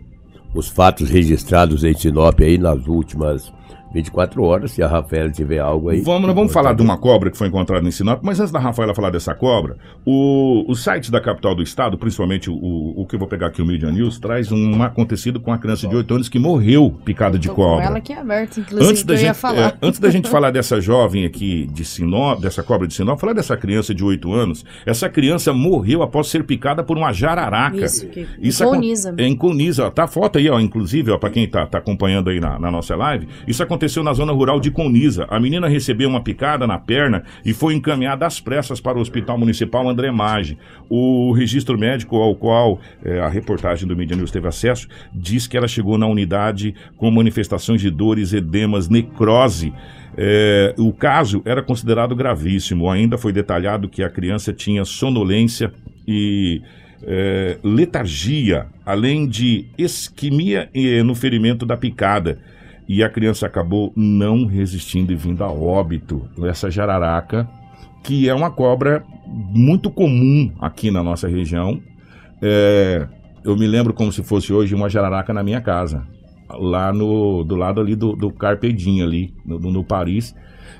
[0.55, 3.53] Os fatos registrados em Sinop aí nas últimas
[3.95, 6.01] 24 horas, se a Rafaela tiver algo aí.
[6.01, 8.93] Vamos, vamos falar de uma cobra que foi encontrada em Sinop, mas antes da Rafaela
[8.93, 12.55] falar dessa cobra, o, os sites da capital do estado, principalmente o,
[12.97, 15.87] o que eu vou pegar aqui, o Media News, traz um acontecido com a criança
[15.87, 17.85] de 8 anos que morreu picada de cobra.
[17.85, 20.81] Com ela aqui é aberta, inclusive, antes da, gente, é, antes da gente falar dessa
[20.81, 25.09] jovem aqui de Sinop, dessa cobra de Sinop, falar dessa criança de 8 anos, essa
[25.09, 27.85] criança morreu após ser picada por uma jararaca.
[27.85, 29.15] Isso, que Isso Coniza.
[29.17, 29.91] É, em Coniza.
[29.91, 32.71] Tá a foto aí, ó, inclusive, ó, pra quem tá, tá acompanhando aí na, na
[32.71, 33.29] nossa live.
[33.47, 35.27] Isso aconteceu aconteceu na zona rural de Coniza.
[35.29, 39.37] A menina recebeu uma picada na perna e foi encaminhada às pressas para o Hospital
[39.37, 40.57] Municipal André Maggi.
[40.89, 45.57] O registro médico ao qual é, a reportagem do Media News teve acesso diz que
[45.57, 49.73] ela chegou na unidade com manifestações de dores, edemas, necrose.
[50.17, 52.91] É, o caso era considerado gravíssimo.
[52.91, 55.71] Ainda foi detalhado que a criança tinha sonolência
[56.09, 56.63] e
[57.03, 62.39] é, letargia, além de isquemia eh, no ferimento da picada.
[62.89, 66.29] E a criança acabou não resistindo e vindo a óbito.
[66.45, 67.49] Essa jararaca,
[68.03, 71.81] que é uma cobra muito comum aqui na nossa região.
[72.43, 73.09] É,
[73.43, 76.07] eu me lembro como se fosse hoje uma jararaca na minha casa.
[76.51, 80.35] Lá no, do lado ali do, do Carpedinho ali, no, no Paris.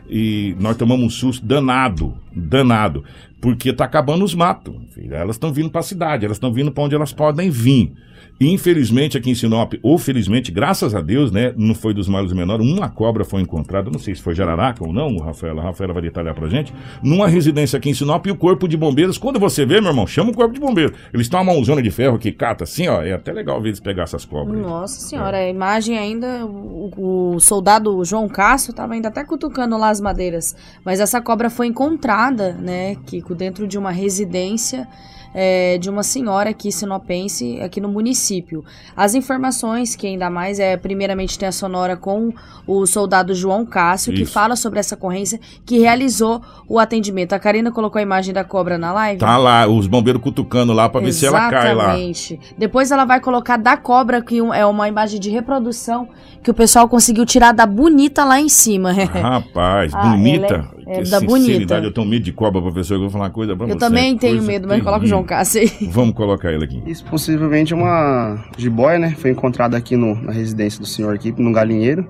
[0.09, 3.03] E nós tomamos um susto danado, danado.
[3.41, 4.75] Porque tá acabando os matos.
[5.11, 7.93] Elas estão vindo para a cidade, elas estão vindo para onde elas podem vir.
[8.41, 12.67] Infelizmente, aqui em Sinop, ou felizmente, graças a Deus, né, não foi dos males menores,
[12.67, 16.03] uma cobra foi encontrada, não sei se foi jararaca ou não, Rafaela, a Rafaela vai
[16.03, 19.65] detalhar pra gente, numa residência aqui em Sinop, e o corpo de bombeiros, quando você
[19.65, 20.95] vê, meu irmão, chama o corpo de bombeiro.
[21.13, 23.81] Eles têm uma mãozona de ferro que cata assim, ó, é até legal ver eles
[23.81, 24.61] pegar essas cobras.
[24.61, 29.91] Nossa senhora, a imagem ainda, o, o soldado João Cássio tava ainda até cutucando lá
[29.91, 34.89] as madeiras, mas essa cobra foi encontrada, né, Kiko, dentro de uma residência
[35.35, 38.65] é, de uma senhora aqui sinopense, aqui no município.
[38.97, 42.33] As informações, que ainda mais é, primeiramente tem a sonora com
[42.67, 44.23] o soldado João Cássio, Isso.
[44.25, 47.33] que fala sobre essa ocorrência, que realizou o atendimento.
[47.33, 49.19] A Karina colocou a imagem da cobra na live?
[49.19, 51.85] Tá lá, os bombeiros cutucando lá pra ver se ela cai lá.
[51.85, 52.41] Exatamente.
[52.57, 56.09] Depois ela vai colocar da cobra, que é uma imagem de reprodução
[56.43, 58.93] que o pessoal conseguiu tirar da bonita lá em cima.
[59.13, 60.69] Rapaz, Ah, bonita.
[60.87, 61.79] É- é da bonita.
[61.79, 62.95] Eu tenho medo de cobra, professor.
[62.95, 63.79] Eu vou falar uma coisa pra Eu você.
[63.79, 65.23] também tenho medo, mas coloca o João.
[65.25, 65.89] Cássio aí.
[65.91, 66.83] Vamos colocar ele aqui.
[66.87, 69.15] Isso possivelmente é uma jiboia, né?
[69.19, 72.07] Foi encontrada aqui no- na residência do senhor aqui, no galinheiro.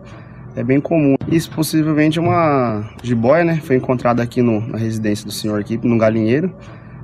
[0.57, 1.17] É bem comum.
[1.29, 3.61] Isso possivelmente é uma jiboia, né?
[3.63, 6.53] Foi encontrada aqui no- na residência do senhor aqui, no galinheiro.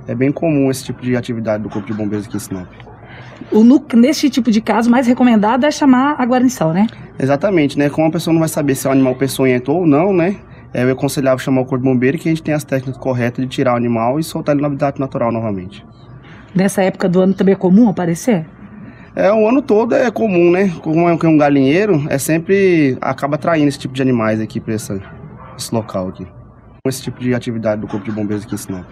[0.07, 2.67] É bem comum esse tipo de atividade do Corpo de Bombeiros aqui em Sinop.
[3.51, 6.87] O, nu- nesse tipo de caso, mais recomendado é chamar a guarnição, né?
[7.19, 7.89] Exatamente, né?
[7.91, 10.37] Como a pessoa não vai saber se é um animal peçonhento ou não, né?
[10.73, 13.45] É, eu aconselhava chamar o Corpo de Bombeiro que a gente tem as técnicas corretas
[13.45, 15.85] de tirar o animal e soltar ele no habitat natural novamente.
[16.55, 18.47] Nessa época do ano também é comum aparecer?
[19.15, 20.73] É, o ano todo é comum, né?
[20.83, 25.01] Como é um galinheiro, é sempre acaba atraindo esse tipo de animais aqui para esse
[25.73, 26.27] local aqui.
[26.87, 28.87] Esse tipo de atividade do Corpo de Bombeiros aqui em Sinop.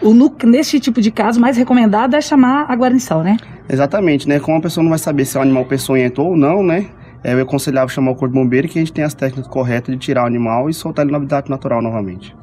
[0.00, 0.14] O,
[0.46, 3.36] nesse tipo de caso, mais recomendado é chamar a guarnição, né?
[3.68, 4.40] Exatamente, né?
[4.40, 6.86] Como a pessoa não vai saber se é um animal peçonhento ou não, né?
[7.24, 9.94] É, eu aconselhava chamar o Corpo de Bombeiro que a gente tem as técnicas corretas
[9.94, 12.34] de tirar o animal e soltar ele no habitat natural novamente.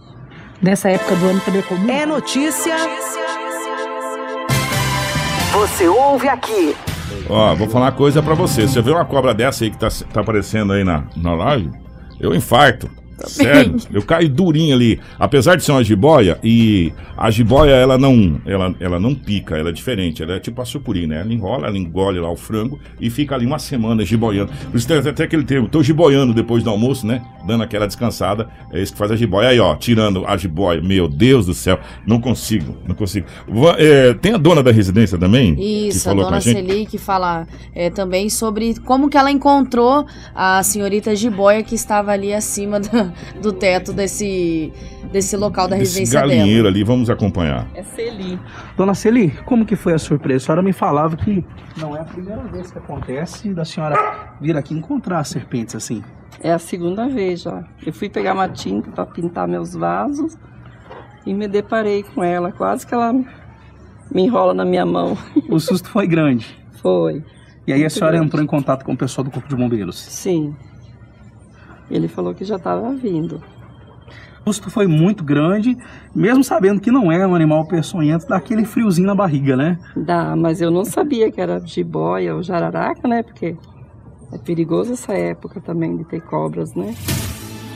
[0.62, 1.90] Nessa época do ano também é comum?
[1.90, 2.76] É notícia.
[5.54, 6.76] Você ouve aqui.
[7.30, 8.68] Ó, vou falar uma coisa pra você.
[8.68, 11.72] Você vê uma cobra dessa aí que tá, tá aparecendo aí na, na live?
[12.20, 12.90] Eu infarto.
[13.28, 15.00] Sério, eu caio durinho ali.
[15.18, 19.70] Apesar de ser uma jiboia, e a jiboia ela não, ela, ela não pica, ela
[19.70, 20.24] é diferente.
[20.24, 21.22] Ela é tipo a sucuri, né?
[21.22, 24.52] Ela enrola, ela engole lá o frango e fica ali uma semana jiboiando.
[24.72, 27.22] Por isso tem até aquele termo, tô jiboiando depois do almoço, né?
[27.46, 28.50] Dando aquela descansada.
[28.72, 29.50] É isso que faz a jiboia.
[29.50, 30.82] Aí, ó, tirando a jiboia.
[30.82, 33.28] Meu Deus do céu, não consigo, não consigo.
[33.78, 35.56] É, tem a dona da residência também?
[35.56, 36.56] que Isso, a falou com dona a gente?
[36.56, 42.12] Celi que fala é, também sobre como que ela encontrou a senhorita Jiboia que estava
[42.12, 43.09] ali acima do,
[43.42, 44.72] do teto desse,
[45.12, 46.70] desse local da Esse residência galinheiro dela.
[46.70, 47.68] ali, vamos acompanhar.
[47.74, 48.40] É Celi.
[48.78, 50.44] Dona Celi, como que foi a surpresa?
[50.44, 51.44] A senhora me falava que
[51.78, 53.96] não é a primeira vez que acontece da senhora
[54.42, 56.04] vir aqui encontrar serpentes assim.
[56.42, 57.64] É a segunda vez já.
[57.86, 60.38] Eu fui pegar uma tinta para pintar meus vasos
[61.26, 62.52] e me deparei com ela.
[62.52, 65.18] Quase que ela me enrola na minha mão.
[65.50, 66.58] O susto foi grande.
[66.82, 67.24] Foi.
[67.68, 68.28] E aí a Muito senhora grande.
[68.28, 70.00] entrou em contato com o pessoal do Corpo de Bombeiros.
[70.00, 70.56] Sim.
[71.90, 73.42] Ele falou que já estava vindo.
[74.46, 75.78] O susto foi muito grande,
[76.16, 79.78] mesmo sabendo que não é um animal peçonhento, dá aquele friozinho na barriga, né?
[79.96, 83.22] Dá, mas eu não sabia que era jiboia ou jararaca, né?
[83.22, 83.56] Porque
[84.32, 86.96] é perigoso essa época também de ter cobras, né?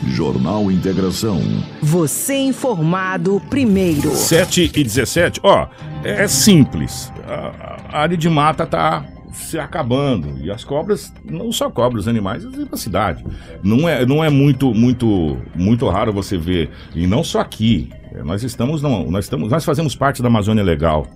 [0.07, 1.39] Jornal Integração.
[1.81, 4.09] Você informado primeiro.
[4.09, 5.67] 7 e 17, ó,
[6.03, 7.11] é simples.
[7.27, 12.07] A, a área de mata tá se acabando e as cobras, não só cobras, os
[12.07, 13.25] animais, eles vêm pra cidade.
[13.61, 17.89] Não é, não é muito, muito, muito raro você ver, e não só aqui.
[18.13, 21.07] É, Nós estamos, não, nós estamos, nós fazemos parte da Amazônia Legal.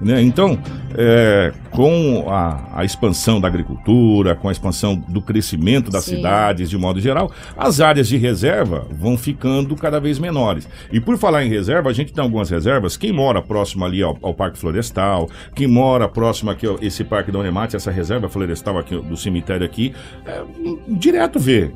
[0.00, 0.22] Né?
[0.22, 0.58] Então,
[0.96, 6.16] é, com a, a expansão da agricultura, com a expansão do crescimento das Sim.
[6.16, 10.68] cidades de modo geral, as áreas de reserva vão ficando cada vez menores.
[10.90, 12.96] E por falar em reserva, a gente tem algumas reservas.
[12.96, 17.30] Quem mora próximo ali ao, ao Parque Florestal, quem mora próximo aqui, ó, esse Parque
[17.30, 19.94] da Unemate, essa reserva florestal aqui do cemitério aqui,
[20.26, 20.42] é,
[20.88, 21.70] direto vê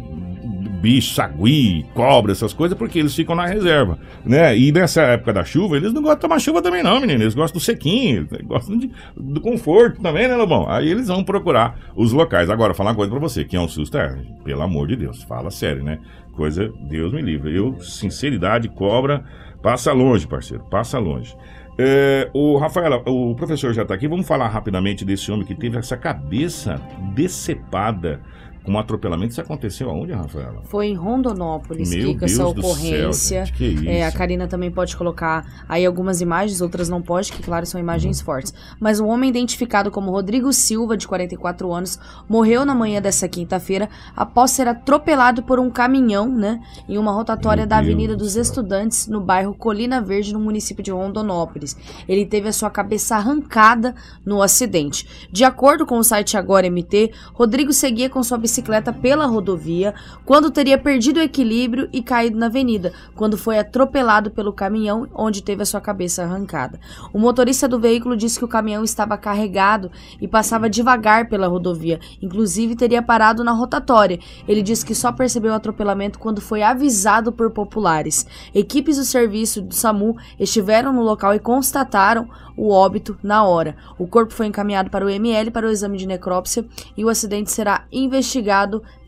[0.84, 4.56] bicho, sagui, cobra, essas coisas, porque eles ficam na reserva, né?
[4.56, 7.22] E nessa época da chuva, eles não gostam de tomar chuva também não, menino.
[7.22, 10.68] Eles gostam do sequinho, gostam de- do conforto também, né, Lobão?
[10.68, 12.50] Aí eles vão procurar os locais.
[12.50, 15.22] Agora, falar uma coisa pra você, que é um susto, é, pelo amor de Deus,
[15.22, 15.98] fala sério, né?
[16.36, 17.56] Coisa, Deus me livre.
[17.56, 19.24] Eu, sinceridade, cobra,
[19.62, 21.34] passa longe, parceiro, passa longe.
[21.78, 24.06] É, o Rafaela, o professor já está aqui.
[24.06, 26.80] Vamos falar rapidamente desse homem que teve essa cabeça
[27.14, 28.20] decepada
[28.64, 29.32] com um atropelamento.
[29.32, 30.62] Isso aconteceu aonde, Rafaela?
[30.64, 33.44] Foi em Rondonópolis, Meu Kiko, essa Deus do céu, ocorrência.
[33.46, 33.88] gente, que isso?
[33.88, 37.80] É, a Karina também pode colocar aí algumas imagens, outras não pode, que claro são
[37.80, 38.24] imagens Uhum.
[38.24, 38.54] fortes.
[38.80, 41.98] Mas um homem identificado como Rodrigo Silva, de 44 anos,
[42.28, 47.62] morreu na manhã dessa quinta-feira após ser atropelado por um caminhão, né, em uma rotatória
[47.64, 48.42] Meu da Avenida do dos céu.
[48.42, 51.76] Estudantes, no bairro Colina Verde, no município de Rondonópolis.
[52.08, 55.06] Ele teve a sua cabeça arrancada no acidente.
[55.30, 58.53] De acordo com o site Agora MT, Rodrigo seguia com sua bicicleta
[59.00, 64.52] pela rodovia quando teria perdido o equilíbrio e caído na avenida, quando foi atropelado pelo
[64.52, 66.78] caminhão, onde teve a sua cabeça arrancada.
[67.12, 69.90] O motorista do veículo disse que o caminhão estava carregado
[70.20, 74.18] e passava devagar pela rodovia, inclusive teria parado na rotatória.
[74.46, 78.26] Ele disse que só percebeu o atropelamento quando foi avisado por populares.
[78.54, 83.76] Equipes do serviço do SAMU estiveram no local e constataram o óbito na hora.
[83.98, 86.64] O corpo foi encaminhado para o ML para o exame de necrópsia
[86.96, 88.43] e o acidente será investigado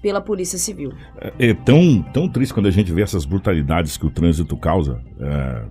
[0.02, 0.92] pela Polícia Civil.
[1.20, 5.00] É, é tão, tão triste quando a gente vê essas brutalidades que o trânsito causa
[5.20, 5.64] é,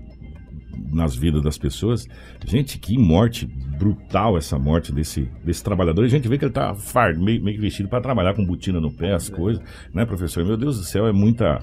[0.91, 2.07] nas vidas das pessoas.
[2.45, 6.05] Gente, que morte brutal essa morte desse, desse trabalhador.
[6.05, 8.91] A gente vê que ele tá fardo, meio, meio vestido para trabalhar com botina no
[8.91, 9.61] pé, as coisas,
[9.93, 10.45] né, professor?
[10.45, 11.59] Meu Deus do céu, é muita.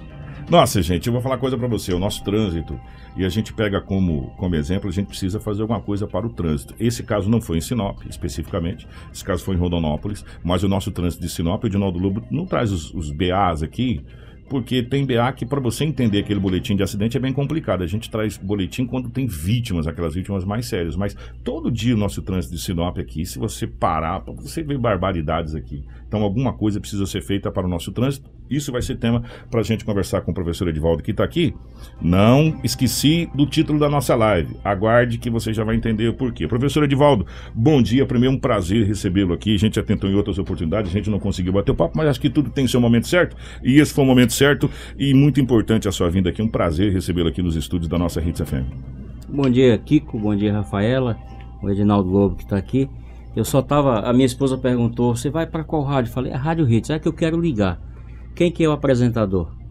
[0.48, 1.92] Nossa, gente, eu vou falar uma coisa para você.
[1.92, 2.78] O nosso trânsito,
[3.16, 6.30] e a gente pega como, como exemplo, a gente precisa fazer alguma coisa para o
[6.30, 6.74] trânsito.
[6.78, 8.86] Esse caso não foi em Sinop, especificamente.
[9.12, 10.24] Esse caso foi em Rondonópolis.
[10.42, 14.04] Mas o nosso trânsito de Sinop, o Edinaldo Lobo não traz os, os BAs aqui,
[14.52, 17.82] porque tem BA que para você entender aquele boletim de acidente é bem complicado.
[17.82, 20.94] A gente traz boletim quando tem vítimas, aquelas vítimas mais sérias.
[20.94, 25.54] Mas todo dia o nosso trânsito de Sinop aqui, se você parar, você vê barbaridades
[25.54, 25.82] aqui.
[26.12, 28.28] Então alguma coisa precisa ser feita para o nosso trânsito.
[28.50, 31.54] Isso vai ser tema para a gente conversar com o professor Edivaldo que está aqui.
[32.02, 34.54] Não esqueci do título da nossa live.
[34.62, 36.46] Aguarde que você já vai entender o porquê.
[36.46, 38.04] Professor Edivaldo, bom dia.
[38.04, 39.54] Primeiro, um prazer recebê-lo aqui.
[39.54, 42.06] A gente já tentou em outras oportunidades, a gente não conseguiu bater o papo, mas
[42.06, 43.34] acho que tudo tem seu momento certo.
[43.64, 46.42] E esse foi o momento certo e muito importante a sua vinda aqui.
[46.42, 48.68] Um prazer recebê-lo aqui nos estúdios da nossa Hits FM.
[49.30, 50.18] Bom dia, Kiko.
[50.18, 51.16] Bom dia, Rafaela.
[51.62, 52.86] O Edinaldo Lobo que está aqui.
[53.34, 54.00] Eu só tava.
[54.00, 56.10] A minha esposa perguntou: você vai para qual rádio?
[56.10, 56.90] Eu falei: a Rádio Hits.
[56.90, 57.80] É que eu quero ligar.
[58.34, 59.61] Quem que é o apresentador?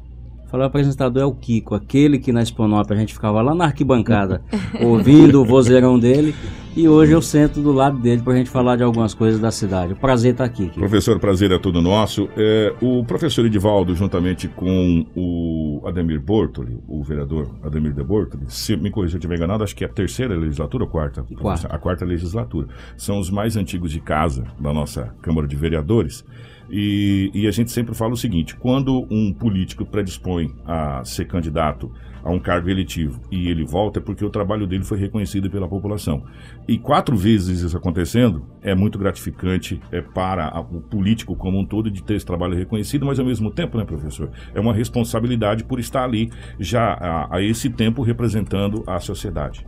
[0.52, 3.64] Falei, o apresentador é o Kiko, aquele que na Esponópolis a gente ficava lá na
[3.64, 4.42] arquibancada
[4.84, 6.36] ouvindo o vozeirão dele.
[6.76, 9.94] E hoje eu sento do lado dele pra gente falar de algumas coisas da cidade.
[9.94, 10.80] O prazer estar aqui, Kiko.
[10.80, 12.30] Professor, prazer é todo nosso.
[12.36, 18.76] É, o professor Edivaldo, juntamente com o Ademir Bortoli, o vereador Ademir de Bortoli, se
[18.76, 21.26] me corrija se eu estiver enganado, acho que é a terceira legislatura ou quarta?
[21.40, 21.68] Quarta.
[21.68, 22.68] A quarta legislatura.
[22.98, 26.26] São os mais antigos de casa da nossa Câmara de Vereadores.
[26.70, 31.92] E, e a gente sempre fala o seguinte: quando um político predispõe a ser candidato
[32.24, 35.68] a um cargo eletivo e ele volta, é porque o trabalho dele foi reconhecido pela
[35.68, 36.24] população.
[36.68, 41.66] E quatro vezes isso acontecendo é muito gratificante é, para a- o político como um
[41.66, 45.64] todo de ter esse trabalho reconhecido, mas ao mesmo tempo, né, professor, é uma responsabilidade
[45.64, 49.66] por estar ali já a, a esse tempo representando a sociedade.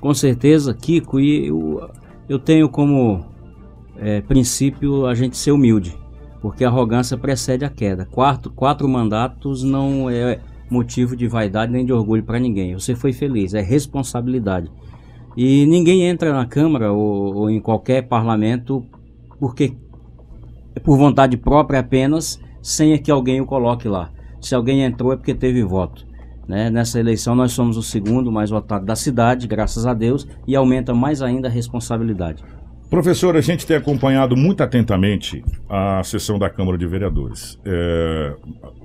[0.00, 1.90] Com certeza, Kiko, e eu,
[2.26, 3.26] eu tenho como
[3.98, 5.94] é, princípio a gente ser humilde,
[6.46, 8.06] porque a arrogância precede a queda.
[8.06, 10.38] Quatro, quatro mandatos não é
[10.70, 12.72] motivo de vaidade nem de orgulho para ninguém.
[12.72, 14.70] Você foi feliz, é responsabilidade.
[15.36, 18.86] E ninguém entra na Câmara ou, ou em qualquer parlamento
[19.40, 19.76] porque
[20.72, 24.12] é por vontade própria apenas, sem que alguém o coloque lá.
[24.40, 26.06] Se alguém entrou é porque teve voto.
[26.46, 26.70] Né?
[26.70, 30.94] Nessa eleição nós somos o segundo mais votado da cidade, graças a Deus, e aumenta
[30.94, 32.44] mais ainda a responsabilidade.
[32.88, 37.58] Professor, a gente tem acompanhado muito atentamente a sessão da Câmara de Vereadores.
[37.64, 38.34] É,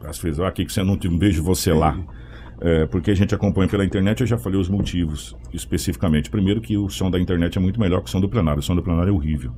[0.06, 1.98] às vezes, aqui que você não te- vejo você lá.
[2.64, 6.30] É, porque a gente acompanha pela internet, eu já falei os motivos especificamente.
[6.30, 8.60] Primeiro que o som da internet é muito melhor que o som do plenário.
[8.60, 9.52] O som do plenário é horrível.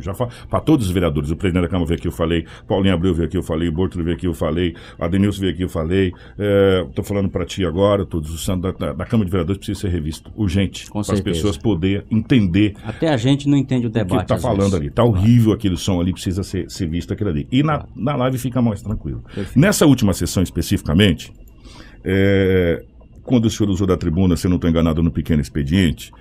[0.00, 3.14] Já para todos os vereadores, o presidente da Câmara veio aqui, eu falei, Paulinho Abreu
[3.14, 6.12] veio aqui, eu falei, Bortolo veio aqui, eu falei, Adenilson veio aqui, eu falei,
[6.88, 9.88] estou falando para ti agora, todos os santos da, da, Câmara de Vereadores precisa ser
[9.88, 13.98] revisto, urgente, para as pessoas poderem entender Até a gente não entende o o que
[13.98, 14.28] debate.
[14.28, 14.74] tá às falando vezes.
[14.74, 14.90] ali.
[14.90, 17.48] Tá horrível aquele som ali, precisa ser, ser visto aquilo ali.
[17.50, 19.24] E na, na live fica mais tranquilo.
[19.56, 21.32] Nessa última sessão especificamente,
[22.04, 22.84] é,
[23.22, 26.12] quando o senhor usou da tribuna, se eu não estou enganado, no pequeno expediente,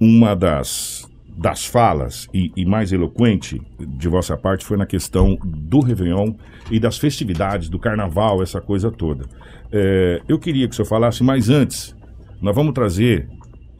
[0.00, 5.80] uma das, das falas e, e mais eloquente de vossa parte foi na questão do
[5.80, 6.32] Réveillon
[6.70, 9.26] e das festividades, do carnaval, essa coisa toda.
[9.70, 11.94] É, eu queria que o senhor falasse, mas antes,
[12.40, 13.28] nós vamos trazer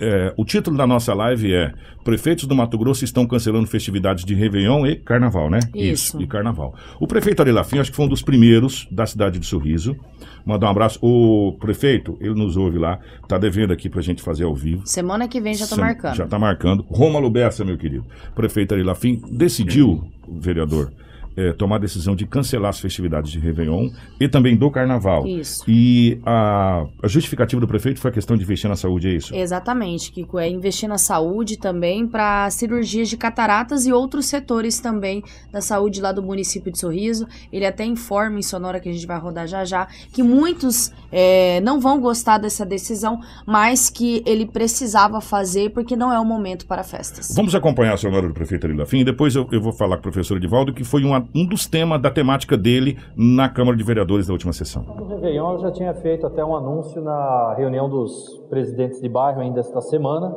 [0.00, 1.72] é, o título da nossa live é
[2.04, 5.58] Prefeitos do Mato Grosso estão cancelando festividades de Réveillon e Carnaval, né?
[5.74, 6.20] Isso.
[6.20, 6.74] e Carnaval.
[7.00, 9.96] O prefeito Ari Lafim, acho que foi um dos primeiros da cidade de Sorriso.
[10.44, 10.98] Mandar um abraço.
[11.02, 14.86] O prefeito, ele nos ouve lá, tá devendo aqui pra gente fazer ao vivo.
[14.86, 16.14] Semana que vem já tô Sem- marcando.
[16.14, 16.84] Já tá marcando.
[16.88, 18.04] Rômulo Bessa, meu querido.
[18.34, 20.92] Prefeito Ari Lafim decidiu, vereador,
[21.36, 25.26] eh, tomar a decisão de cancelar as festividades de Réveillon e também do Carnaval.
[25.26, 25.62] Isso.
[25.68, 29.34] E a, a justificativa do prefeito foi a questão de investir na saúde, é isso?
[29.34, 30.38] Exatamente, Kiko.
[30.38, 35.22] É investir na saúde também para cirurgias de cataratas e outros setores também
[35.52, 37.26] da saúde lá do município de Sorriso.
[37.52, 41.60] Ele até informa em Sonora, que a gente vai rodar já já, que muitos é,
[41.60, 46.66] não vão gostar dessa decisão, mas que ele precisava fazer porque não é o momento
[46.66, 47.32] para festas.
[47.34, 50.00] Vamos acompanhar a sonora do prefeito Ari Lafim e depois eu, eu vou falar com
[50.08, 53.84] o professor Edivaldo, que foi uma- um dos temas da temática dele na Câmara de
[53.84, 54.82] Vereadores da última sessão.
[54.82, 59.40] No Réveillon eu já tinha feito até um anúncio na reunião dos presidentes de bairro
[59.40, 60.34] ainda esta semana.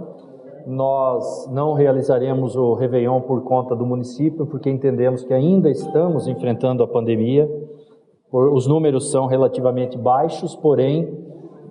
[0.68, 6.84] Nós não realizaremos o Réveillon por conta do município, porque entendemos que ainda estamos enfrentando
[6.84, 7.50] a pandemia.
[8.32, 11.08] Os números são relativamente baixos, porém,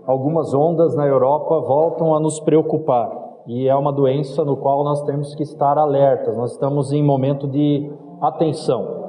[0.04, 3.28] algumas ondas na Europa voltam a nos preocupar.
[3.46, 6.36] E é uma doença no qual nós temos que estar alertas.
[6.36, 7.90] Nós estamos em momento de
[8.20, 9.07] atenção.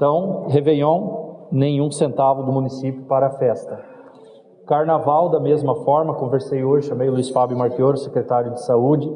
[0.00, 3.84] Então, Réveillon, nenhum centavo do município para a festa.
[4.66, 9.14] Carnaval, da mesma forma, conversei hoje, chamei o Luiz Fábio Marchioro, secretário de Saúde,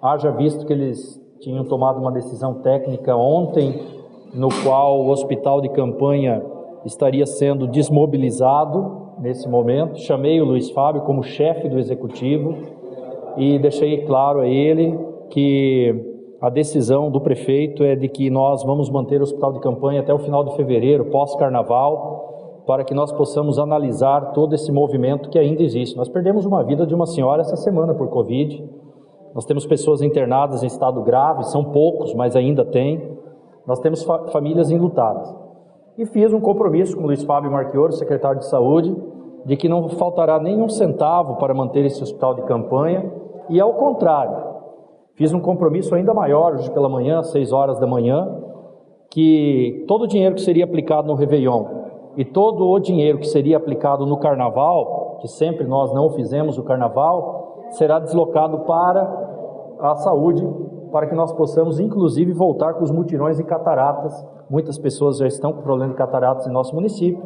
[0.00, 3.82] haja visto que eles tinham tomado uma decisão técnica ontem,
[4.32, 6.40] no qual o hospital de campanha
[6.84, 9.98] estaria sendo desmobilizado nesse momento.
[9.98, 12.54] Chamei o Luiz Fábio como chefe do executivo
[13.36, 14.96] e deixei claro a ele
[15.28, 16.09] que
[16.40, 20.14] a decisão do prefeito é de que nós vamos manter o hospital de campanha até
[20.14, 25.62] o final de fevereiro, pós-carnaval, para que nós possamos analisar todo esse movimento que ainda
[25.62, 25.96] existe.
[25.98, 28.64] Nós perdemos uma vida de uma senhora essa semana por Covid.
[29.34, 33.18] Nós temos pessoas internadas em estado grave, são poucos, mas ainda tem.
[33.66, 35.34] Nós temos fa famílias enlutadas.
[35.98, 38.96] E fiz um compromisso com o Luiz Fábio Marchioro, secretário de Saúde,
[39.44, 43.12] de que não faltará nenhum centavo para manter esse hospital de campanha.
[43.50, 44.49] E ao contrário,
[45.20, 48.26] fiz um compromisso ainda maior hoje pela manhã, às 6 horas da manhã,
[49.10, 51.66] que todo o dinheiro que seria aplicado no Réveillon
[52.16, 56.62] e todo o dinheiro que seria aplicado no Carnaval, que sempre nós não fizemos o
[56.62, 59.02] Carnaval, será deslocado para
[59.80, 60.48] a saúde,
[60.90, 64.26] para que nós possamos, inclusive, voltar com os mutirões e cataratas.
[64.48, 67.22] Muitas pessoas já estão com problema de cataratas em nosso município.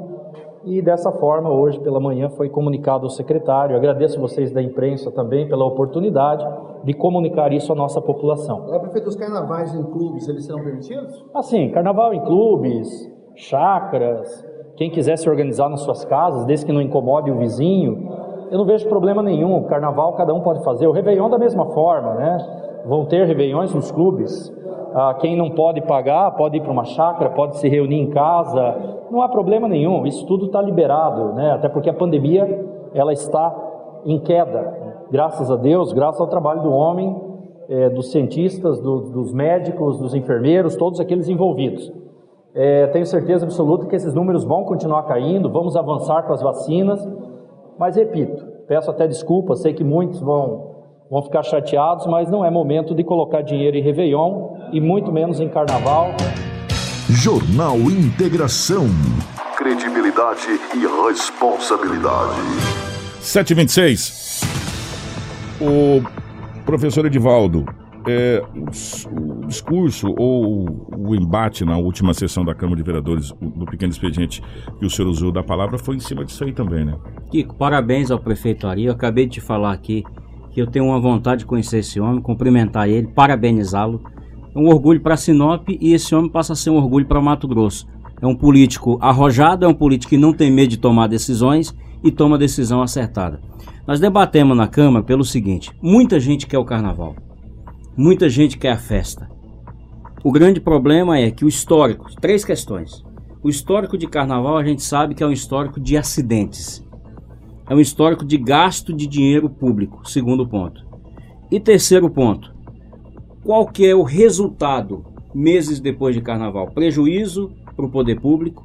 [0.67, 3.77] E dessa forma, hoje pela manhã foi comunicado ao secretário.
[3.77, 6.45] Agradeço vocês da imprensa também pela oportunidade
[6.85, 8.63] de comunicar isso à nossa população.
[8.63, 11.25] Agora, prefeito, os carnavais em clubes, eles serão permitidos?
[11.35, 12.89] Assim, carnaval em clubes,
[13.35, 14.45] chácaras,
[14.77, 18.09] quem quiser se organizar nas suas casas, desde que não incomode o vizinho,
[18.51, 19.63] eu não vejo problema nenhum.
[19.65, 20.87] Carnaval cada um pode fazer.
[20.87, 22.39] O Réveillon da mesma forma, né?
[22.87, 24.53] Vão ter Réveillões nos clubes.
[24.95, 28.77] Ah, quem não pode pagar pode ir para uma chácara, pode se reunir em casa.
[29.11, 30.07] Não há problema nenhum.
[30.07, 31.51] Isso tudo está liberado, né?
[31.53, 32.65] Até porque a pandemia
[32.95, 33.53] ela está
[34.07, 34.73] em queda.
[35.11, 37.21] Graças a Deus, graças ao trabalho do homem,
[37.69, 41.93] eh, dos cientistas, do- dos médicos, dos enfermeiros, todos aqueles envolvidos.
[42.55, 47.05] É, tenho certeza absoluta que esses números vão continuar caindo, vamos avançar com as vacinas,
[47.77, 50.74] mas repito, peço até desculpa, sei que muitos vão,
[51.11, 55.41] vão ficar chateados, mas não é momento de colocar dinheiro em Réveillon e muito menos
[55.41, 56.13] em Carnaval.
[57.09, 58.87] Jornal Integração.
[59.57, 62.41] Credibilidade e responsabilidade.
[63.21, 64.41] 726.
[65.61, 66.03] O
[66.65, 67.65] professor Edivaldo,
[68.07, 73.65] é, o, discurso ou o embate na última sessão da Câmara de Vereadores, o- do
[73.67, 74.43] pequeno expediente
[74.79, 76.97] que o senhor usou da palavra, foi em cima disso aí também, né?
[77.31, 78.87] Kiko, parabéns ao prefeito Ari.
[78.87, 80.03] Eu acabei de te falar aqui
[80.55, 84.01] que eu tenho uma vontade de conhecer esse homem, cumprimentar ele, parabenizá-lo.
[84.55, 87.49] É um orgulho para Sinop e esse homem passa a ser um orgulho para Mato
[87.49, 87.89] Grosso.
[88.23, 91.75] É um político arrojado, é um político que não tem medo de tomar decisões
[92.05, 93.41] e toma decisão acertada.
[93.85, 97.17] Nós debatemos na Câmara pelo seguinte: muita gente quer o carnaval,
[97.97, 99.29] muita gente quer a festa.
[100.23, 103.05] O grande problema é que o histórico, três questões.
[103.43, 106.84] O histórico de carnaval a gente sabe que é um histórico de acidentes.
[107.69, 110.85] É um histórico de gasto de dinheiro público, segundo ponto.
[111.51, 112.53] E terceiro ponto,
[113.43, 115.05] qual que é o resultado
[115.35, 116.71] meses depois de carnaval?
[116.71, 118.65] Prejuízo para o poder público,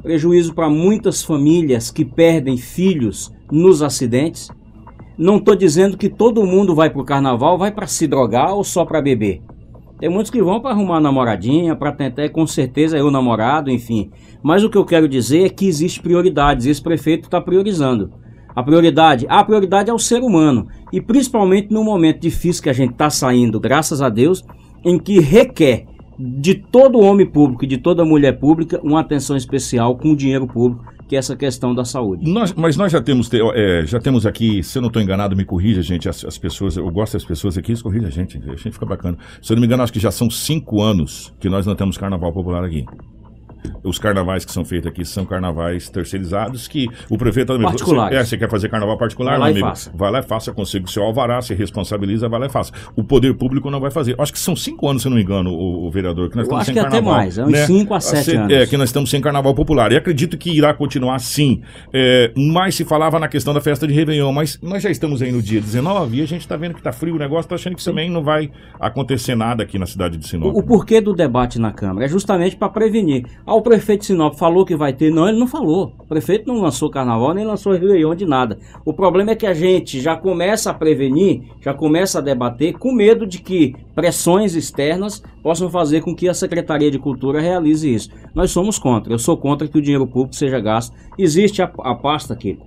[0.00, 4.48] prejuízo para muitas famílias que perdem filhos nos acidentes.
[5.18, 8.62] Não estou dizendo que todo mundo vai para o carnaval, vai para se drogar ou
[8.62, 9.42] só para beber.
[9.98, 14.10] Tem muitos que vão para arrumar namoradinha, para tentar, com certeza, é o namorado, enfim.
[14.42, 18.12] Mas o que eu quero dizer é que existe prioridades esse prefeito está priorizando.
[18.56, 20.66] A prioridade, a prioridade é o ser humano.
[20.90, 24.42] E principalmente no momento difícil que a gente está saindo, graças a Deus,
[24.82, 25.84] em que requer
[26.18, 30.46] de todo homem público e de toda mulher pública uma atenção especial com o dinheiro
[30.46, 32.28] público, que é essa questão da saúde.
[32.32, 35.36] Nós, mas nós já temos, te- é, já temos aqui, se eu não estou enganado,
[35.36, 38.38] me corrija, gente, as, as pessoas, eu gosto das pessoas aqui, eles corrigem a gente,
[38.38, 39.18] a gente fica bacana.
[39.42, 41.98] Se eu não me engano, acho que já são cinco anos que nós não temos
[41.98, 42.84] carnaval popular aqui.
[43.82, 47.58] Os carnavais que são feitos aqui são carnavais terceirizados que o prefeito...
[47.60, 48.16] Particulares.
[48.16, 49.68] Você, é, você quer fazer carnaval particular, Vai lá meu e amigo?
[49.68, 49.92] faça.
[49.94, 52.72] Vai lá e faça, consiga o seu alvará, se responsabiliza, vai lá e faça.
[52.94, 54.14] O poder público não vai fazer.
[54.18, 56.56] Acho que são cinco anos, se não me engano, o, o vereador, que nós Eu
[56.56, 57.14] estamos acho sem que até carnaval.
[57.16, 58.52] mais, é uns cinco a sete Se- anos.
[58.52, 59.92] É, que nós estamos sem carnaval popular.
[59.92, 61.62] E acredito que irá continuar assim.
[61.92, 65.30] É, mais se falava na questão da festa de Réveillon, mas nós já estamos aí
[65.32, 67.76] no dia 19 e a gente está vendo que está frio o negócio, está achando
[67.76, 68.50] que também não vai
[68.80, 70.54] acontecer nada aqui na cidade de Sinop.
[70.54, 73.24] O, o porquê do debate na Câmara é justamente para prevenir.
[73.56, 75.10] O prefeito de Sinop falou que vai ter.
[75.10, 75.92] Não, ele não falou.
[75.98, 78.58] O prefeito não lançou carnaval, nem lançou Réveillon de nada.
[78.84, 82.92] O problema é que a gente já começa a prevenir, já começa a debater, com
[82.92, 88.10] medo de que pressões externas possam fazer com que a Secretaria de Cultura realize isso.
[88.34, 89.12] Nós somos contra.
[89.12, 90.94] Eu sou contra que o dinheiro público seja gasto.
[91.18, 92.58] Existe a, a pasta aqui.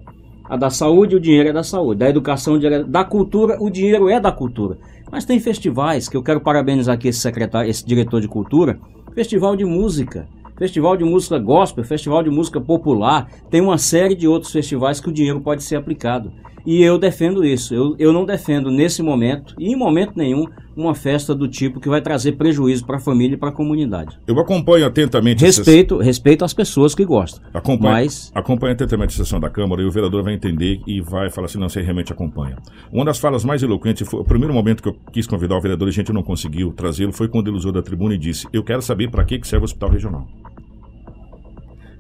[0.50, 2.00] A da saúde, o dinheiro é da saúde.
[2.00, 4.78] Da educação, o dinheiro é da cultura, o dinheiro é da cultura.
[5.12, 8.80] Mas tem festivais que eu quero parabenizar aqui esse secretário, esse diretor de cultura.
[9.14, 10.28] Festival de música,
[10.60, 13.32] festival de música gospel, festival de música popular.
[13.50, 16.34] Tem uma série de outros festivais que o dinheiro pode ser aplicado.
[16.66, 17.74] E eu defendo isso.
[17.74, 20.46] Eu, eu não defendo nesse momento, e em momento nenhum,
[20.76, 24.18] uma festa do tipo que vai trazer prejuízo para a família e para a comunidade.
[24.26, 27.42] Eu acompanho atentamente essas- Respeito, respeito às pessoas que gostam.
[27.54, 31.30] Acompanha, Mas acompanha atentamente a sessão da Câmara e o vereador vai entender e vai
[31.30, 32.56] falar assim, não, você realmente acompanha.
[32.92, 35.88] Uma das falas mais eloquentes, foi o primeiro momento que eu quis convidar o vereador
[35.88, 38.64] e a gente não conseguiu trazê-lo, foi quando ele usou da tribuna e disse, eu
[38.64, 40.28] quero saber para que serve o hospital regional.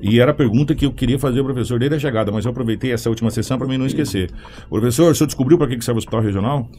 [0.02, 2.52] E era a pergunta que eu queria fazer ao professor desde a chegada, mas eu
[2.52, 4.32] aproveitei essa última sessão para mim não esquecer.
[4.70, 6.70] Professor, o senhor descobriu para que que serve o hospital regional?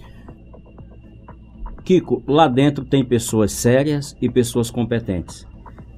[1.85, 5.47] Kiko, lá dentro tem pessoas sérias e pessoas competentes.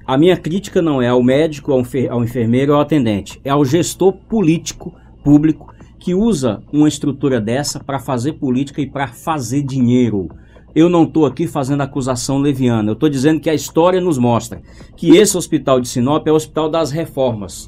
[0.06, 3.50] A minha crítica não é ao médico, ao, enfer- ao enfermeiro ou ao atendente, é
[3.50, 4.92] ao gestor político
[5.22, 10.28] público que usa uma estrutura dessa para fazer política e para fazer dinheiro.
[10.74, 14.62] Eu não estou aqui fazendo acusação leviana, eu estou dizendo que a história nos mostra
[14.96, 17.66] que esse hospital de Sinop é o hospital das reformas.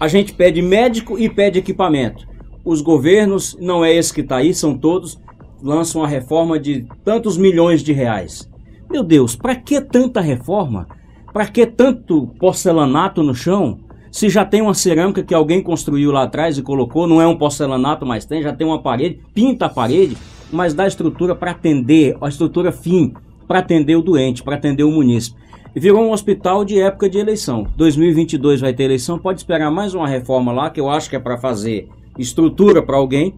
[0.00, 2.26] A gente pede médico e pede equipamento.
[2.64, 5.20] Os governos, não é esse que está aí, são todos,
[5.62, 8.48] lançam a reforma de tantos milhões de reais.
[8.90, 10.88] Meu Deus, para que tanta reforma?
[11.32, 13.80] Para que tanto porcelanato no chão?
[14.10, 17.36] Se já tem uma cerâmica que alguém construiu lá atrás e colocou, não é um
[17.36, 20.16] porcelanato, mas tem, já tem uma parede, pinta a parede,
[20.52, 23.14] mas dá estrutura para atender, a estrutura fim,
[23.48, 25.40] para atender o doente, para atender o munícipe.
[25.74, 27.66] Virou um hospital de época de eleição.
[27.76, 31.18] 2022 vai ter eleição, pode esperar mais uma reforma lá, que eu acho que é
[31.18, 31.88] para fazer
[32.18, 33.34] estrutura para alguém,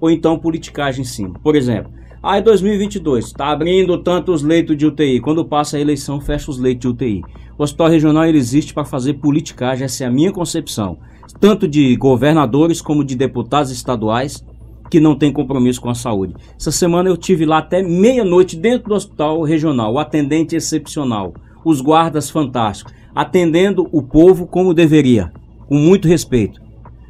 [0.00, 1.34] ou então politicagem em cima.
[1.42, 1.90] Por exemplo,
[2.22, 5.20] aí 2022 está abrindo tantos leitos de UTI.
[5.20, 7.24] Quando passa a eleição, fecha os leitos de UTI.
[7.58, 10.98] O hospital regional ele existe para fazer politicagem, essa é a minha concepção.
[11.40, 14.44] Tanto de governadores como de deputados estaduais
[14.92, 16.34] que não têm compromisso com a saúde.
[16.54, 21.32] Essa semana eu tive lá até meia-noite dentro do hospital regional, o atendente excepcional,
[21.64, 25.32] os guardas fantásticos, atendendo o povo como deveria,
[25.66, 26.60] com muito respeito.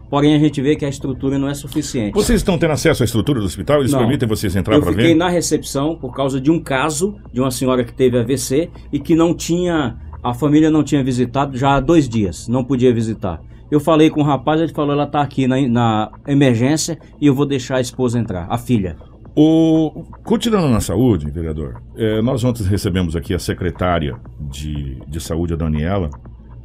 [0.08, 2.14] Porém, a gente vê que a estrutura não é suficiente.
[2.14, 3.80] Vocês estão tendo acesso à estrutura do hospital?
[3.80, 3.98] Eles Não.
[3.98, 5.14] permitem vocês entrar Eu para fiquei ver?
[5.16, 9.16] na recepção por causa de um caso de uma senhora que teve AVC e que
[9.16, 13.42] não tinha, a família não tinha visitado já há dois dias, não podia visitar.
[13.72, 17.34] Eu falei com o rapaz, ele falou, ela está aqui na, na emergência e eu
[17.34, 18.98] vou deixar a esposa entrar, a filha.
[19.34, 25.54] O, continuando na saúde, vereador, eh, nós ontem recebemos aqui a secretária de, de saúde,
[25.54, 26.10] a Daniela,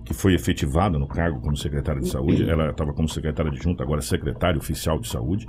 [0.03, 2.49] que foi efetivada no cargo como secretária de saúde.
[2.49, 5.47] Ela estava como secretária adjunta, agora secretária oficial de saúde.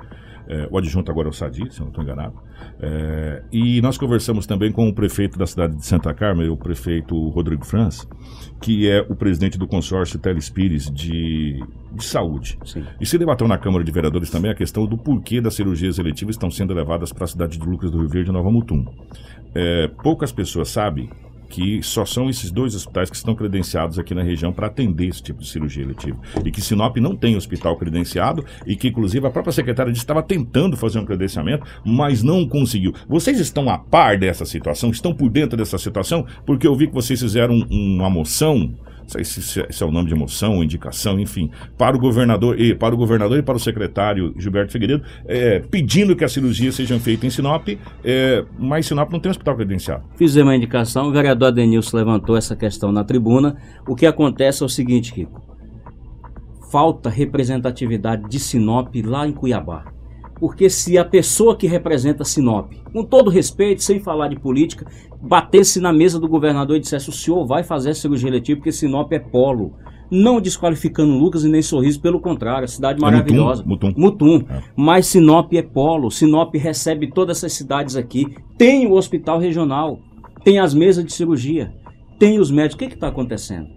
[0.48, 2.34] Eh, o adjunto agora é o Sadi, se eu não estou enganado.
[2.80, 7.28] Eh, e nós conversamos também com o prefeito da cidade de Santa Carmen, o prefeito
[7.28, 8.08] Rodrigo Franz,
[8.58, 12.58] que é o presidente do consórcio Telespires de, de saúde.
[12.98, 16.34] E se debateu na Câmara de Vereadores também a questão do porquê das cirurgias eletivas
[16.34, 18.86] estão sendo levadas para a cidade de Lucas do Rio Verde e Nova Mutum.
[19.54, 21.10] É, poucas pessoas sabem
[21.48, 25.22] que só são esses dois hospitais que estão credenciados aqui na região para atender esse
[25.22, 26.18] tipo de cirurgia eletiva.
[26.44, 30.22] E que Sinop não tem hospital credenciado e que, inclusive, a própria secretária disse estava
[30.22, 32.92] tentando fazer um credenciamento, mas não conseguiu.
[33.08, 34.90] Vocês estão a par dessa situação?
[34.90, 36.26] Estão por dentro dessa situação?
[36.44, 38.74] Porque eu vi que vocês fizeram um- uma moção
[39.08, 42.98] se, se é o nome de moção, indicação, enfim, para o governador e para o
[42.98, 47.30] governador e para o secretário Gilberto Figueiredo, é, pedindo que as cirurgias sejam feitas em
[47.30, 47.68] Sinop,
[48.04, 50.04] é, mas Sinop não tem hospital credenciado.
[50.16, 53.56] Fizemos uma indicação, o vereador Adenilson levantou essa questão na tribuna.
[53.86, 55.42] O que acontece é o seguinte, Kiko.
[56.70, 59.97] falta representatividade de Sinop lá em Cuiabá.
[60.38, 64.86] Porque se a pessoa que representa Sinop, com todo respeito, sem falar de política,
[65.20, 68.72] batesse na mesa do governador e dissesse: o senhor vai fazer a cirurgia eletiva porque
[68.72, 69.74] Sinop é polo.
[70.10, 73.62] Não desqualificando Lucas e nem Sorriso, pelo contrário, a cidade maravilhosa.
[73.62, 73.92] É Mutum.
[73.94, 74.44] Mutum.
[74.74, 76.10] Mas Sinop é polo.
[76.10, 78.26] Sinop recebe todas essas cidades aqui.
[78.56, 80.00] Tem o hospital regional,
[80.42, 81.74] tem as mesas de cirurgia,
[82.18, 82.86] tem os médicos.
[82.86, 83.68] O que está acontecendo?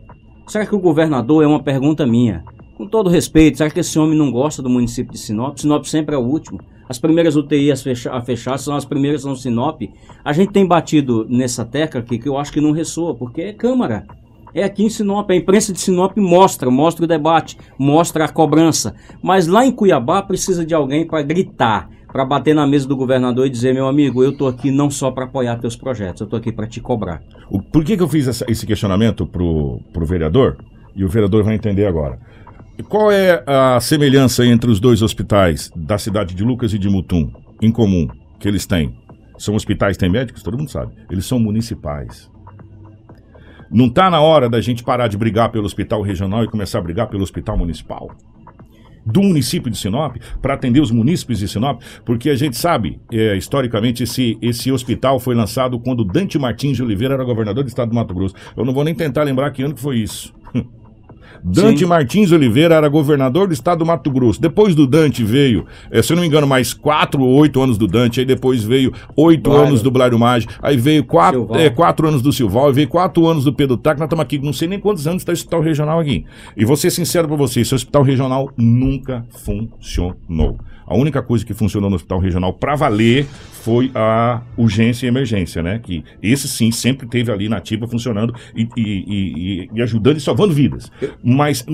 [0.47, 2.45] Será que o governador é uma pergunta minha?
[2.81, 5.55] Com todo respeito, será que esse homem não gosta do município de Sinop?
[5.55, 6.59] Sinop sempre é o último.
[6.89, 9.83] As primeiras UTIs a fechar, são as primeiras no Sinop.
[10.25, 13.53] A gente tem batido nessa tecla aqui que eu acho que não ressoa, porque é
[13.53, 14.03] Câmara.
[14.51, 18.95] É aqui em Sinop, a imprensa de Sinop mostra, mostra o debate, mostra a cobrança.
[19.21, 23.45] Mas lá em Cuiabá precisa de alguém para gritar, para bater na mesa do governador
[23.45, 26.39] e dizer, meu amigo, eu estou aqui não só para apoiar teus projetos, eu estou
[26.39, 27.21] aqui para te cobrar.
[27.47, 30.57] O- Por que, que eu fiz esse questionamento pro, pro vereador?
[30.95, 32.19] E o vereador vai entender agora.
[32.87, 37.31] Qual é a semelhança entre os dois hospitais da cidade de Lucas e de Mutum,
[37.61, 38.07] em comum,
[38.39, 38.95] que eles têm?
[39.37, 40.41] São hospitais, têm médicos?
[40.41, 40.93] Todo mundo sabe.
[41.09, 42.29] Eles são municipais.
[43.69, 46.81] Não está na hora da gente parar de brigar pelo hospital regional e começar a
[46.81, 48.09] brigar pelo hospital municipal?
[49.05, 53.35] Do município de Sinop, para atender os munícipes de Sinop, porque a gente sabe, é,
[53.35, 57.89] historicamente, esse, esse hospital foi lançado quando Dante Martins de Oliveira era governador do estado
[57.89, 58.35] do Mato Grosso.
[58.55, 60.33] Eu não vou nem tentar lembrar que ano que foi isso.
[61.43, 61.85] Dante Sim.
[61.85, 64.39] Martins Oliveira era governador do estado do Mato Grosso.
[64.41, 67.77] Depois do Dante veio, eh, se eu não me engano, mais quatro ou oito anos
[67.77, 68.19] do Dante.
[68.19, 69.67] Aí depois veio oito Blário.
[69.67, 70.47] anos do Blário Maggi.
[70.61, 72.67] Aí veio quatro, eh, quatro anos do Silval.
[72.67, 73.99] Aí veio quatro anos do Pedro Tac.
[73.99, 76.25] Nós estamos aqui, não sei nem quantos anos está o hospital regional aqui.
[76.55, 80.57] E vou ser sincero para vocês: esse hospital regional nunca funcionou.
[80.85, 83.25] A única coisa que funcionou no hospital regional para valer
[83.63, 85.79] foi a urgência e emergência, né?
[85.79, 88.81] Que esse sim sempre teve ali na ativa funcionando e, e-
[89.65, 90.91] e- e ajudando e salvando vidas.
[91.23, 91.65] Mas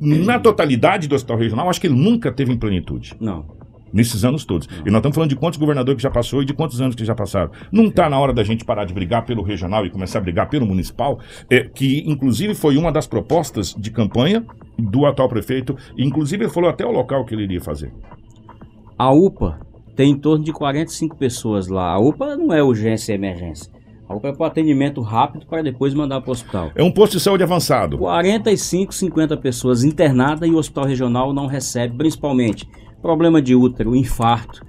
[0.00, 3.14] na totalidade do hospital regional, acho que ele nunca teve em plenitude.
[3.20, 3.56] Não.
[3.90, 4.68] Nesses anos todos.
[4.84, 7.04] E nós estamos falando de quantos governadores que já passou e de quantos anos que
[7.06, 7.50] já passaram.
[7.72, 10.50] Não está na hora da gente parar de brigar pelo regional e começar a brigar
[10.50, 11.18] pelo municipal,
[11.48, 14.44] é, que inclusive foi uma das propostas de campanha
[14.78, 15.74] do atual prefeito.
[15.96, 17.90] Inclusive ele falou até o local que ele iria fazer.
[18.98, 19.58] A UPA
[19.98, 21.90] tem em torno de 45 pessoas lá.
[21.90, 23.68] A UPA não é urgência e emergência.
[24.08, 26.70] A UPA é para atendimento rápido para depois mandar para o hospital.
[26.76, 27.98] É um posto de saúde avançado.
[27.98, 32.64] 45, 50 pessoas internadas e o hospital regional não recebe, principalmente
[33.02, 34.64] problema de útero, infarto,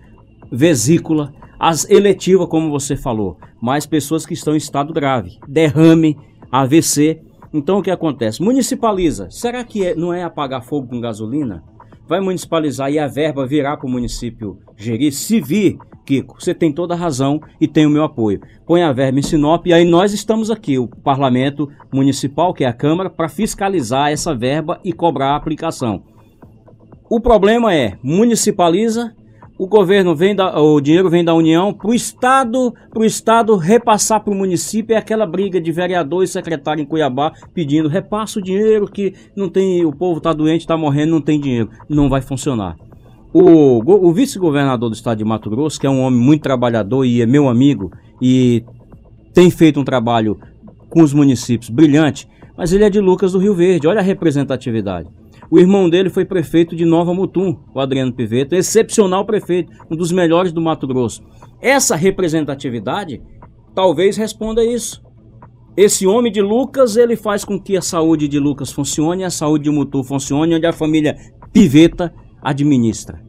[0.51, 6.17] vesícula, as eletivas, como você falou, mais pessoas que estão em estado grave, derrame,
[6.51, 7.21] AVC.
[7.53, 8.41] Então o que acontece?
[8.41, 9.29] Municipaliza.
[9.29, 11.63] Será que é- não é apagar fogo com gasolina?
[12.09, 15.13] Vai municipalizar e a verba virá para o município gerir?
[15.13, 18.41] Se vir, Kiko, você tem toda a razão e tem o meu apoio.
[18.65, 22.67] Põe a verba em Sinop e aí nós estamos aqui, o Parlamento Municipal, que é
[22.67, 26.01] a Câmara, para fiscalizar essa verba e cobrar a aplicação.
[27.07, 29.15] O problema é, municipaliza,
[29.59, 33.57] o governo vem da, o dinheiro vem da União para o Estado, para o Estado
[33.57, 38.39] repassar para o município, é aquela briga de vereador e secretário em Cuiabá pedindo repassa
[38.39, 41.69] o dinheiro que não tem, o povo está doente, está morrendo, não tem dinheiro.
[41.89, 42.77] Não vai funcionar.
[43.33, 47.21] O, o vice-governador do estado de Mato Grosso, que é um homem muito trabalhador e
[47.21, 47.91] é meu amigo
[48.21, 48.63] e
[49.33, 50.39] tem feito um trabalho
[50.89, 53.87] com os municípios brilhante, mas ele é de Lucas do Rio Verde.
[53.87, 55.18] Olha a representatividade.
[55.51, 60.11] O irmão dele foi prefeito de Nova Mutum, o Adriano Piveto, excepcional prefeito, um dos
[60.11, 61.23] melhores do Mato Grosso.
[61.61, 63.21] Essa representatividade
[63.73, 65.01] talvez responda isso.
[65.75, 69.63] Esse homem de Lucas, ele faz com que a saúde de Lucas funcione, a saúde
[69.65, 71.15] de Mutum funcione, onde a família
[71.51, 73.21] Piveta administra.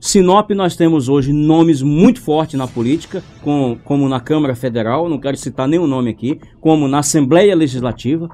[0.00, 5.18] Sinop, nós temos hoje nomes muito fortes na política, com- como na Câmara Federal, não
[5.18, 8.28] quero citar nenhum nome aqui, como na Assembleia Legislativa,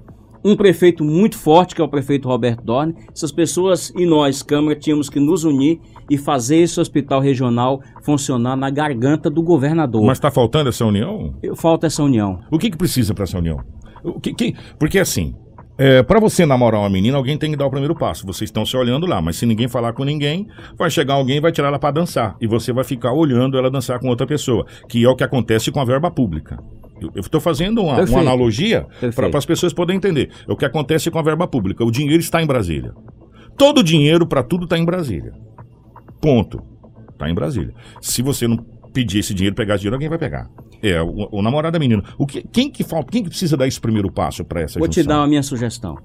[0.44, 2.94] um prefeito muito forte, que é o prefeito Roberto Dorne.
[3.14, 8.56] Essas pessoas e nós, Câmara, tínhamos que nos unir e fazer esse hospital regional funcionar
[8.56, 10.02] na garganta do governador.
[10.04, 11.34] Mas está faltando essa união?
[11.56, 12.40] Falta essa união.
[12.50, 13.58] O que, que precisa para essa união?
[14.02, 15.34] O que, que- porque assim,
[15.76, 18.26] é, para você namorar uma menina, alguém tem que dar o primeiro passo.
[18.26, 21.40] Vocês estão se olhando lá, mas se ninguém falar com ninguém, vai chegar alguém e
[21.40, 22.36] vai tirar ela para dançar.
[22.40, 25.70] E você vai ficar olhando ela dançar com outra pessoa, que é o que acontece
[25.70, 26.58] com a verba pública.
[27.14, 30.30] Eu estou fazendo uma, uma analogia para as pessoas poderem entender.
[30.48, 31.84] É o que acontece com a verba pública.
[31.84, 32.92] O dinheiro está em Brasília.
[33.56, 35.32] Todo o dinheiro para tudo está em Brasília.
[36.20, 36.62] Ponto.
[37.12, 37.74] Está em Brasília.
[38.00, 38.56] Se você não
[38.92, 40.48] pedir esse dinheiro, pegar esse dinheiro, alguém vai pegar.
[40.82, 42.02] É, o, o namorado da menina.
[42.18, 43.10] O que, quem que falta?
[43.10, 45.16] Quem que precisa dar esse primeiro passo para essa Vou te junção?
[45.16, 45.96] dar a minha sugestão.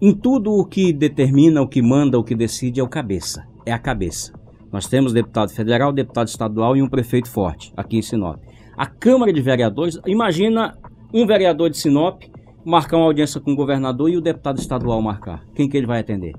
[0.00, 3.44] Em tudo o que determina, o que manda, o que decide é o cabeça.
[3.64, 4.32] É a cabeça.
[4.72, 8.38] Nós temos deputado federal, deputado estadual e um prefeito forte aqui em Sinop.
[8.76, 10.76] A Câmara de Vereadores, imagina
[11.12, 12.22] um vereador de Sinop
[12.64, 15.44] marcar uma audiência com o governador e o deputado estadual marcar.
[15.54, 16.34] Quem que ele vai atender?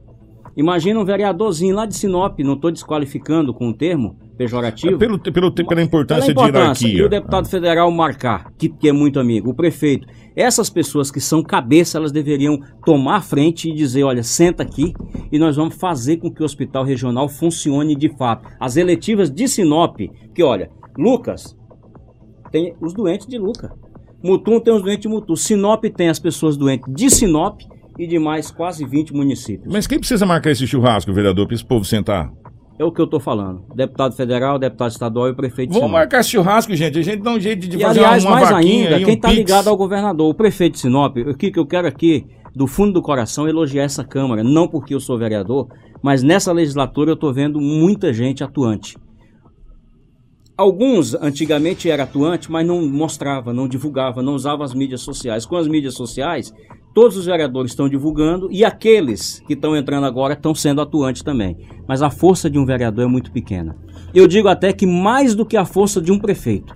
[0.55, 4.95] Imagina um vereadorzinho lá de Sinop, não estou desqualificando com o termo pejorativo.
[4.95, 6.99] É pelo, pelo, pela importância, Pela importância, de hierarquia.
[6.99, 10.07] E o deputado federal marcar, que, que é muito amigo, o prefeito.
[10.35, 14.93] Essas pessoas que são cabeça, elas deveriam tomar frente e dizer, olha, senta aqui
[15.31, 18.47] e nós vamos fazer com que o hospital regional funcione de fato.
[18.59, 19.99] As eletivas de Sinop,
[20.33, 21.55] que olha, Lucas,
[22.52, 23.72] tem os doentes de Lucas.
[24.24, 25.36] Mutum tem os doentes de Mutum.
[25.36, 27.62] Sinop tem as pessoas doentes de Sinop
[27.98, 29.72] e de mais quase 20 municípios.
[29.72, 32.32] Mas quem precisa marcar esse churrasco, vereador, para esse povo sentar?
[32.80, 33.64] É o que eu estou falando.
[33.76, 37.00] Deputado federal, deputado estadual e prefeito de Vamos marcar esse churrasco, gente.
[37.00, 39.14] A gente dá um jeito de E fazer aliás, uma, uma mais ainda, aí, quem
[39.14, 39.39] um está pix.
[39.39, 42.93] ligado ao governador, o prefeito de Sinop, o que, que eu quero aqui, do fundo
[42.93, 44.43] do coração, elogiar essa Câmara.
[44.43, 45.68] Não porque eu sou vereador,
[46.04, 48.95] mas nessa legislatura eu estou vendo muita gente atuante.
[50.58, 55.45] Alguns antigamente era atuante, mas não mostrava, não divulgava, não usava as mídias sociais.
[55.45, 56.51] Com as mídias sociais,
[56.95, 61.55] todos os vereadores estão divulgando e aqueles que estão entrando agora estão sendo atuantes também.
[61.88, 63.78] Mas a força de um vereador é muito pequena.
[64.16, 66.74] Eu digo até que mais do que a força de um prefeito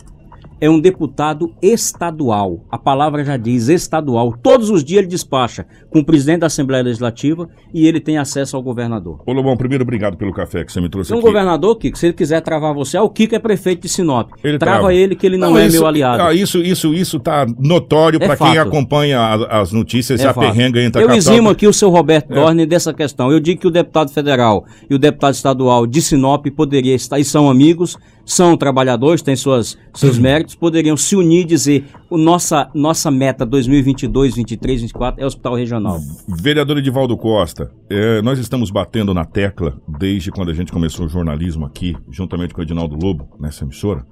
[0.62, 2.60] é um deputado estadual.
[2.70, 4.36] A palavra já diz estadual.
[4.42, 8.56] Todos os dias ele despacha com o presidente da Assembleia Legislativa e ele tem acesso
[8.56, 9.22] ao governador.
[9.26, 11.28] Ô, Lobão, primeiro, obrigado pelo café que você me trouxe Tem um aqui.
[11.28, 14.30] governador, Kiko, se ele quiser travar você, ah, o Kiko é prefeito de Sinop.
[14.44, 14.94] Ele Trava trava.
[14.94, 16.22] ele que ele não, é isso, meu aliado.
[16.22, 20.34] ah, isso, isso, isso tá notório É para quem acompanha a- as notícias, É a
[20.34, 20.46] fato.
[20.46, 22.36] perrenga entre a Eu capital- eximo aqui o seu Roberto É.
[22.36, 23.32] Dorne dessa questão.
[23.32, 27.24] Eu digo que o deputado federal e o deputado estadual de Sinop poderia estar, e
[27.24, 30.24] são amigos, são trabalhadores, têm suas, seus Uhum.
[30.24, 35.56] méritos, poderiam se unir e dizer o nossa, nossa meta 2022, 23, 24 é hospital
[35.56, 36.00] regional.
[36.28, 41.10] Vereador Edivaldo Costa, é, nós estamos batendo na tecla desde quando a gente começou o
[41.10, 44.06] jornalismo aqui, juntamente com o Edinaldo Lobo, nessa emissora,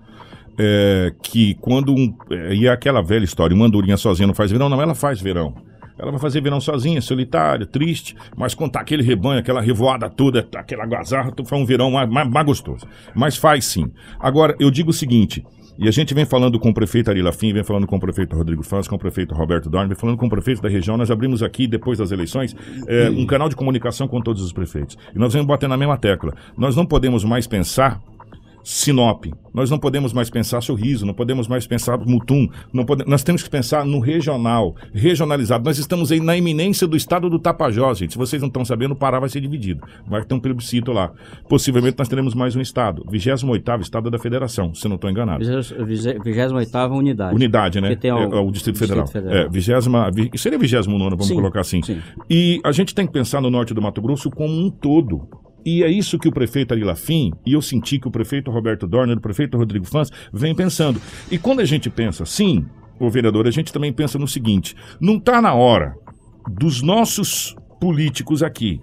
[0.57, 2.13] é, que quando um.
[2.29, 5.21] É, e é aquela velha história, uma andorinha sozinha não faz verão, não, ela faz
[5.21, 5.53] verão.
[5.99, 10.47] Ela vai fazer verão sozinha, solitária, triste, mas quando tá aquele rebanho, aquela revoada toda,
[10.55, 12.87] aquela agazarra, tu faz um verão mais, mais, mais gostoso.
[13.13, 13.91] Mas faz sim.
[14.19, 15.45] Agora, eu digo o seguinte,
[15.81, 18.35] e a gente vem falando com o prefeito Ari Lafim, vem falando com o prefeito
[18.35, 20.97] Rodrigo Faz, com o prefeito Roberto Dorn, vem falando com o prefeito da região.
[20.97, 22.53] Nós abrimos aqui, depois das eleições,
[22.85, 24.97] é, um canal de comunicação com todos os prefeitos.
[25.15, 26.33] E nós vamos bater na mesma tecla.
[26.57, 28.01] Nós não podemos mais pensar
[28.71, 29.25] Sinop.
[29.51, 32.47] Nós não podemos mais pensar Sorriso, não podemos mais pensar Mutum.
[32.71, 33.03] Não pode...
[33.09, 35.65] Nós temos que pensar no regional, regionalizado.
[35.65, 38.11] Nós estamos aí na iminência do estado do Tapajós, gente.
[38.11, 39.81] Se vocês não estão sabendo, o Pará vai ser dividido.
[40.07, 41.11] Vai ter um plebiscito lá.
[41.49, 43.03] Possivelmente nós teremos mais um estado.
[43.11, 45.43] 28º estado da federação, se não estou enganado.
[45.43, 47.35] 28 unidade.
[47.35, 47.89] Unidade, né?
[47.89, 49.07] Que tem o- é, é o Distrito Federal.
[49.07, 49.35] Federal.
[49.35, 51.81] É, vigésima, vi- seria 29 vamos Sim, colocar assim.
[51.81, 51.99] sim.
[52.29, 55.27] E a gente tem que pensar no norte do Mato Grosso como um todo.
[55.65, 58.87] E é isso que o prefeito Ari Lafim, e eu senti que o prefeito Roberto
[58.87, 61.01] Dorner, o prefeito Rodrigo Fans, vem pensando.
[61.29, 62.65] E quando a gente pensa assim,
[62.99, 65.95] o vereador, a gente também pensa no seguinte: não está na hora
[66.49, 68.81] dos nossos políticos aqui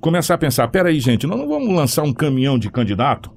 [0.00, 3.30] começar a pensar, peraí, gente, nós não vamos lançar um caminhão de candidato?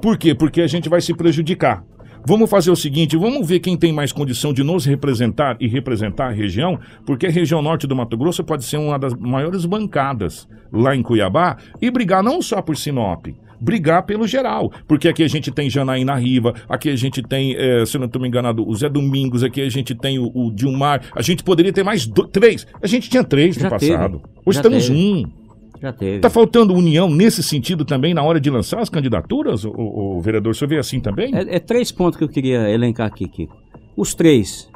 [0.00, 0.34] Por quê?
[0.34, 1.82] Porque a gente vai se prejudicar.
[2.26, 6.26] Vamos fazer o seguinte, vamos ver quem tem mais condição de nos representar e representar
[6.26, 10.48] a região, porque a região norte do Mato Grosso pode ser uma das maiores bancadas
[10.72, 13.26] lá em Cuiabá e brigar não só por Sinop,
[13.60, 17.86] brigar pelo geral, porque aqui a gente tem Janaína Riva, aqui a gente tem, eh,
[17.86, 20.50] se eu não estou me enganado, o Zé Domingos, aqui a gente tem o, o
[20.52, 23.92] Dilmar, a gente poderia ter mais do- três, a gente tinha três no Já teve.
[23.92, 24.98] passado, hoje Já estamos teve.
[24.98, 25.45] um.
[25.80, 26.20] Já teve.
[26.20, 30.20] Tá faltando união nesse sentido também na hora de lançar as candidaturas, o, o, o
[30.20, 30.52] vereador?
[30.52, 31.34] O senhor vê assim também?
[31.34, 33.56] É, é três pontos que eu queria elencar aqui, Kiko.
[33.96, 34.70] Os três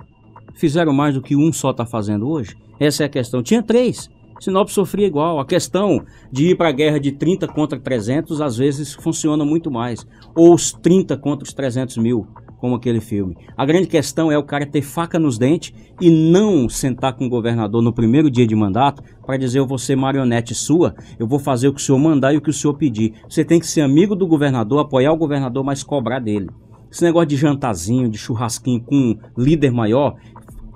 [0.55, 2.57] fizeram mais do que um só está fazendo hoje?
[2.79, 3.43] Essa é a questão.
[3.43, 4.11] Tinha três.
[4.41, 5.39] Sinop sofria igual.
[5.39, 9.71] A questão de ir para a guerra de 30 contra 300, às vezes funciona muito
[9.71, 10.07] mais.
[10.35, 12.27] Ou os 30 contra os 300 mil,
[12.61, 13.37] como aquele filme.
[13.57, 17.29] A grande questão é o cara ter faca nos dentes e não sentar com o
[17.29, 21.39] governador no primeiro dia de mandato para dizer eu vou ser marionete sua, eu vou
[21.39, 23.15] fazer o que o senhor mandar e o que o senhor pedir.
[23.29, 26.49] Você tem que ser amigo do governador, apoiar o governador, mas cobrar dele.
[26.91, 30.17] Esse negócio de jantazinho, de churrasquinho com um líder maior,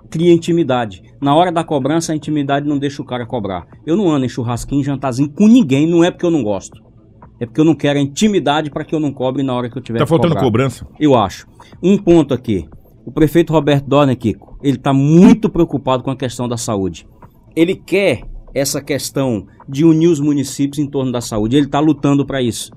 [0.09, 1.03] cria intimidade.
[1.21, 3.67] Na hora da cobrança, a intimidade não deixa o cara cobrar.
[3.85, 6.84] Eu não ando em churrasquinho, jantazinho com ninguém, não é porque eu não gosto.
[7.45, 9.77] É porque eu não quero a intimidade para que eu não cobre na hora que
[9.79, 10.45] eu tiver Tá faltando cobrar.
[10.45, 10.87] cobrança.
[10.99, 11.47] Eu acho.
[11.83, 12.67] Um ponto aqui.
[13.07, 17.07] O prefeito Roberto Dorner, Kiko, ele está muito preocupado com a questão da saúde.
[17.55, 18.23] Ele quer
[18.55, 21.57] essa questão de unir os municípios em torno da saúde.
[21.57, 22.71] Ele está lutando para isso.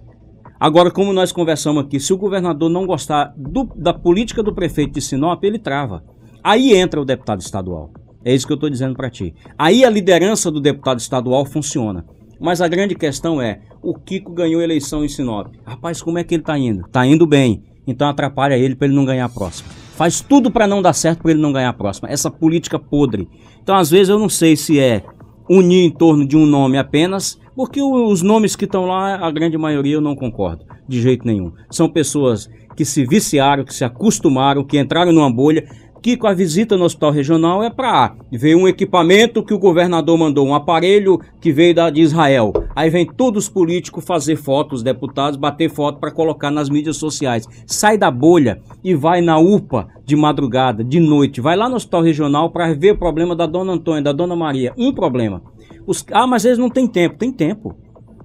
[0.59, 4.93] Agora, como nós conversamos aqui, se o governador não gostar do- da política do prefeito
[4.95, 6.03] de Sinop, ele trava.
[6.43, 7.91] Aí entra o deputado estadual.
[8.25, 9.33] É isso que eu estou dizendo para ti.
[9.57, 12.05] Aí a liderança do deputado estadual funciona.
[12.39, 15.47] Mas a grande questão é, o Kiko ganhou eleição em Sinop.
[15.65, 16.85] Rapaz, como é que ele está indo?
[16.85, 17.63] Está indo bem.
[17.85, 19.69] Então atrapalha ele para ele não ganhar a próxima.
[19.95, 22.09] Faz tudo para não dar certo para ele não ganhar a próxima.
[22.09, 23.27] Essa política podre.
[23.63, 25.03] Então às vezes eu não sei se é
[25.49, 29.57] unir em torno de um nome apenas, porque os nomes que estão lá, a grande
[29.57, 31.53] maioria eu não concordo, de jeito nenhum.
[31.71, 35.67] São pessoas que se viciaram, que se acostumaram, que entraram numa bolha,
[36.01, 40.17] que com a visita no hospital regional é para ver um equipamento que o governador
[40.17, 42.53] mandou, um aparelho que veio da, de Israel.
[42.75, 46.97] Aí vem todos os políticos fazer fotos, os deputados bater foto para colocar nas mídias
[46.97, 47.47] sociais.
[47.65, 52.01] Sai da bolha e vai na UPA de madrugada, de noite, vai lá no hospital
[52.01, 54.73] regional para ver o problema da dona Antônia, da dona Maria.
[54.77, 55.41] Um problema.
[55.85, 57.17] Os- ah, mas eles não têm tempo.
[57.17, 57.75] Tem tempo.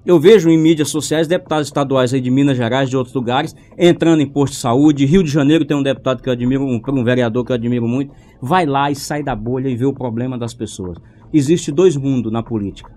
[0.05, 4.21] Eu vejo em mídias sociais deputados estaduais aí de Minas Gerais, de outros lugares, entrando
[4.21, 5.05] em posto de saúde.
[5.05, 7.87] Rio de Janeiro tem um deputado que eu admiro, um, um vereador que eu admiro
[7.87, 8.13] muito.
[8.41, 10.97] Vai lá e sai da bolha e vê o problema das pessoas.
[11.31, 12.91] Existe dois mundos na política: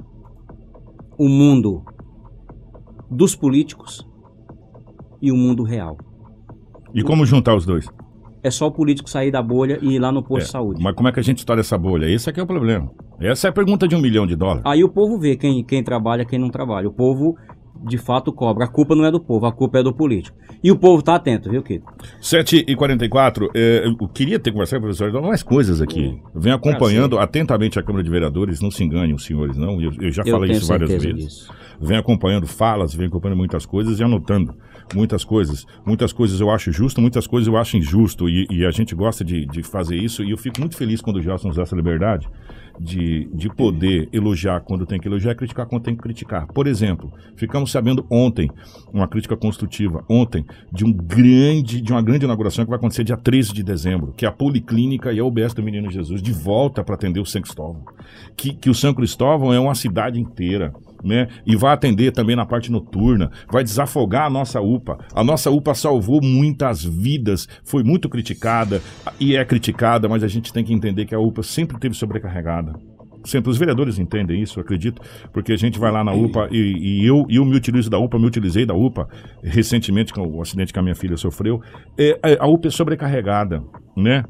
[1.17, 1.85] o mundo
[3.09, 4.05] dos políticos
[5.23, 5.97] e o mundo real.
[6.93, 7.89] E como juntar os dois?
[8.47, 10.83] É só o político sair da bolha e ir lá no posto É, de saúde.
[10.83, 12.07] Mas como é que a gente estoura essa bolha?
[12.07, 12.89] Esse aqui é o problema.
[13.21, 14.63] Essa é a pergunta de um milhão de dólares.
[14.65, 16.87] Aí o povo vê quem, quem trabalha quem não trabalha.
[16.89, 17.37] O povo,
[17.85, 18.67] de fato, cobra.
[18.67, 20.37] A culpa não é do povo, a culpa é do político.
[20.63, 21.93] E o povo tá atento, viu, Kiko?
[22.21, 26.19] 7 e 44 é, eu queria ter conversado com o professor, mais coisas aqui.
[26.35, 29.81] Venho acompanhando atentamente a Câmara de Vereadores, não se enganem os senhores, não.
[29.81, 31.15] Eu, eu já Eu falei isso várias vezes.
[31.15, 31.53] disso.
[31.81, 34.55] Venho acompanhando falas, venho acompanhando muitas coisas e anotando
[34.95, 35.67] muitas coisas.
[35.85, 38.29] Muitas coisas eu acho justo, muitas coisas eu acho injusto.
[38.29, 40.23] E, e a gente gosta de, de fazer isso.
[40.23, 42.29] E eu fico muito feliz quando o Gelson dá essa liberdade
[42.79, 46.47] de, de poder elogiar quando tem que elogiar e criticar quando tem que criticar.
[46.47, 48.51] Por exemplo, ficamos sabendo ontem,
[48.93, 53.17] uma crítica construtiva, ontem, de um grande, de uma grande inauguração que vai acontecer dia
[53.17, 56.85] 13 de dezembro, que é a Policlínica e a UBS do Menino Jesus, de volta
[56.85, 57.83] para atender o São Cristóvão.
[58.37, 60.73] Que, que o São Cristóvão é uma cidade inteira.
[61.05, 61.29] Né?
[61.47, 64.99] E vai atender também na parte noturna, vai desafogar a nossa UPA.
[65.15, 68.81] A nossa UPA salvou muitas vidas, foi muito criticada
[69.21, 72.73] e é criticada, mas a gente tem que entender que a UPA sempre teve sobrecarregada.
[73.25, 77.01] Sempre os vereadores entendem isso, eu acredito, porque a gente vai lá na UPA e,
[77.03, 79.09] e eu, eu me utilizo da UPA, me utilizei da UPA
[79.43, 81.61] recentemente com o acidente que a minha filha sofreu.
[81.99, 83.63] É, a- a UPA é sobrecarregada,
[83.97, 84.23] né?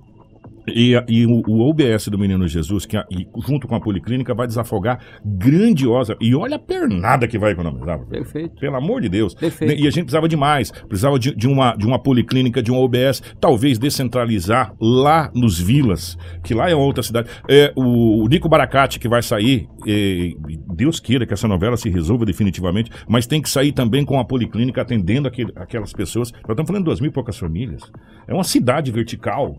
[0.69, 4.35] E, e o, o OBS do Menino Jesus, que a- e junto com a Policlínica,
[4.35, 6.17] vai desafogar grandiosa.
[6.21, 7.99] E olha a pernada que vai economizar.
[8.07, 8.57] Perfeito.
[8.61, 9.35] Pelo amor de Deus.
[9.35, 9.75] Perfeito.
[9.81, 10.71] E a gente precisava de mais.
[10.71, 16.17] Precisava de, de uma, de uma Policlínica, de um OBS, talvez descentralizar lá nos Vilas,
[16.43, 17.29] que lá é outra cidade.
[17.49, 20.31] É, o, o Nico Baracate, que vai sair, é,
[20.75, 24.25] Deus queira que essa novela se resolva definitivamente, mas tem que sair também com a
[24.25, 26.33] Policlínica atendendo aquele- aquelas pessoas.
[26.33, 27.83] Nós estamos falando de duas mil e poucas famílias.
[28.29, 29.57] É uma cidade vertical.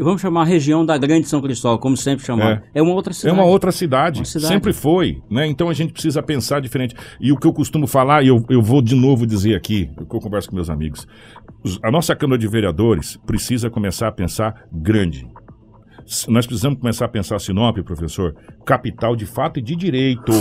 [0.00, 2.62] Vamos chamar a região da Grande São Cristóvão, como sempre chamar.
[2.74, 3.34] É, uma outra É cidade.
[3.36, 4.18] uma outra cidade.
[4.20, 4.46] Uma cidade.
[4.52, 5.46] Sempre foi, né?
[5.46, 6.94] Então a gente precisa pensar diferente.
[7.20, 10.06] E o que eu costumo falar, e eu, eu vou de novo dizer aqui, eu
[10.06, 11.06] converso com meus amigos.
[11.62, 15.26] Os- A nossa Câmara de Vereadores precisa começar a pensar grande.
[16.28, 18.34] Nós precisamos começar a pensar Sinop, professor,
[18.66, 20.32] capital de fato e de direito.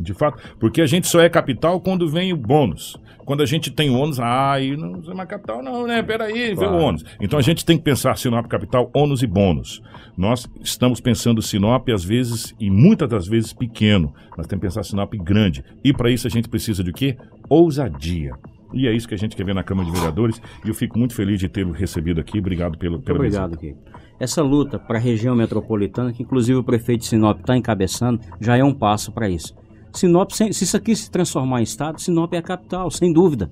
[0.00, 2.96] De fato, porque a gente só é capital quando vem o bônus.
[3.24, 6.00] Quando a gente tem ônus, ai, não é uma capital não, né?
[6.02, 6.76] Peraí, vem o Claro.
[6.76, 7.04] ônus.
[7.20, 9.82] Então a gente tem que pensar Sinop capital, ônus e bônus.
[10.16, 14.14] Nós estamos pensando Sinop às vezes, e muitas das vezes, pequeno.
[14.36, 15.64] Nós temos que pensar Sinop grande.
[15.82, 17.16] E para isso a gente precisa de quê?
[17.48, 18.32] Ousadia.
[18.72, 20.40] E é isso que a gente quer ver na Câmara de Vereadores.
[20.64, 22.38] E eu fico muito feliz de tê-lo recebido aqui.
[22.38, 23.78] Obrigado pelo, pela obrigado, Kiko.
[24.20, 28.56] Essa luta para a região metropolitana, que inclusive o prefeito de Sinop está encabeçando, já
[28.56, 29.54] é um passo para isso.
[29.98, 33.50] Sinop, se isso aqui se transformar em estado, Sinop é a capital, sem dúvida.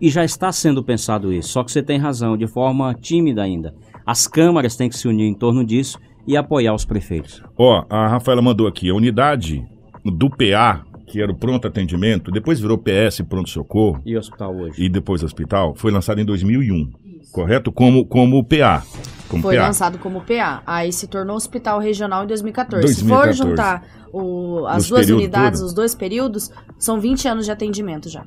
[0.00, 1.48] E já está sendo pensado isso.
[1.50, 3.74] Só que você tem razão, de forma tímida ainda.
[4.04, 7.42] As câmaras têm que se unir em torno disso e apoiar os prefeitos.
[7.56, 9.64] Ó, a Rafaela mandou aqui, a unidade
[10.04, 14.84] do PA, que era o pronto atendimento, depois virou PS Pronto Socorro E hospital hoje?
[14.84, 16.90] e depois hospital, foi lançada em 2001,
[17.32, 17.72] correto?
[17.72, 18.82] Como como PA.
[19.28, 19.62] Como Foi PA.
[19.66, 20.62] lançado como PA.
[20.66, 22.82] Aí se tornou hospital regional em 2014.
[22.86, 23.32] 2014.
[23.36, 25.66] Se for juntar o- as Os duas unidades, todo.
[25.68, 28.24] os dois períodos, são 20 anos de atendimento já.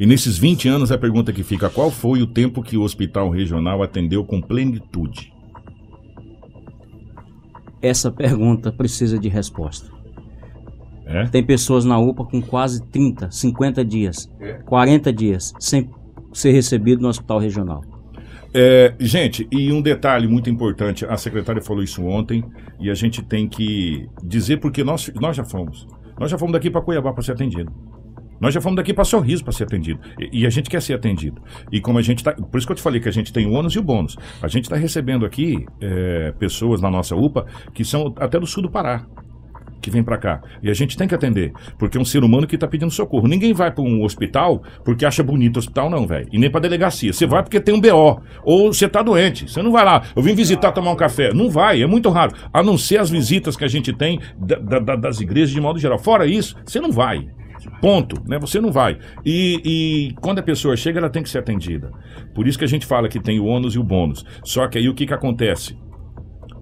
[0.00, 3.28] E nesses 20 anos a pergunta que fica, qual foi o tempo que o hospital
[3.30, 5.32] regional atendeu com plenitude?
[7.82, 9.90] Essa pergunta precisa de resposta.
[11.06, 11.26] É?
[11.26, 14.26] Tem pessoas na UPA com quase 30, 50 dias,
[14.64, 15.90] 40 dias, sem
[16.32, 17.82] ser recebido no hospital regional.
[18.56, 22.44] É, gente, e um detalhe muito importante, a secretária falou isso ontem,
[22.78, 25.88] e a gente tem que dizer porque nós, nós já fomos.
[26.18, 27.72] Nós já fomos daqui para Cuiabá para ser atendido.
[28.40, 30.00] Nós já fomos daqui para Sorriso para ser atendido.
[30.20, 31.42] E, e a gente quer ser atendido.
[31.72, 32.32] E como a gente tá.
[32.32, 34.16] Por isso que eu te falei que a gente tem o ônus e o bônus.
[34.42, 38.62] A gente está recebendo aqui é, pessoas na nossa UPA que são até do sul
[38.62, 39.06] do Pará.
[39.84, 40.40] Que vem para cá.
[40.62, 43.28] E a gente tem que atender, porque é um ser humano que tá pedindo socorro.
[43.28, 46.26] Ninguém vai para um hospital porque acha bonito o hospital, não, velho.
[46.32, 47.12] E nem pra delegacia.
[47.12, 48.20] Você vai porque tem um BO.
[48.42, 49.48] Ou você tá doente.
[49.50, 50.02] Você não vai lá.
[50.16, 51.32] Eu vim visitar, tomar um café.
[51.34, 52.32] Não vai, é muito raro.
[52.52, 55.78] A não ser as visitas que a gente tem da- da- das igrejas de modo
[55.78, 55.98] geral.
[55.98, 57.26] Fora isso, você não vai.
[57.80, 58.38] Ponto, né?
[58.38, 58.98] Você não vai.
[59.24, 61.90] E, e quando a pessoa chega, ela tem que ser atendida.
[62.34, 64.24] Por isso que a gente fala que tem o ônus e o bônus.
[64.44, 65.76] Só que aí o que, que acontece?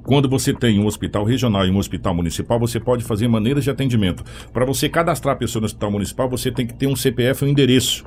[0.05, 3.71] Quando você tem um hospital regional e um hospital municipal, você pode fazer maneiras de
[3.71, 4.25] atendimento.
[4.53, 7.49] Para você cadastrar a pessoa no hospital municipal, você tem que ter um CPF e
[7.49, 8.05] um endereço.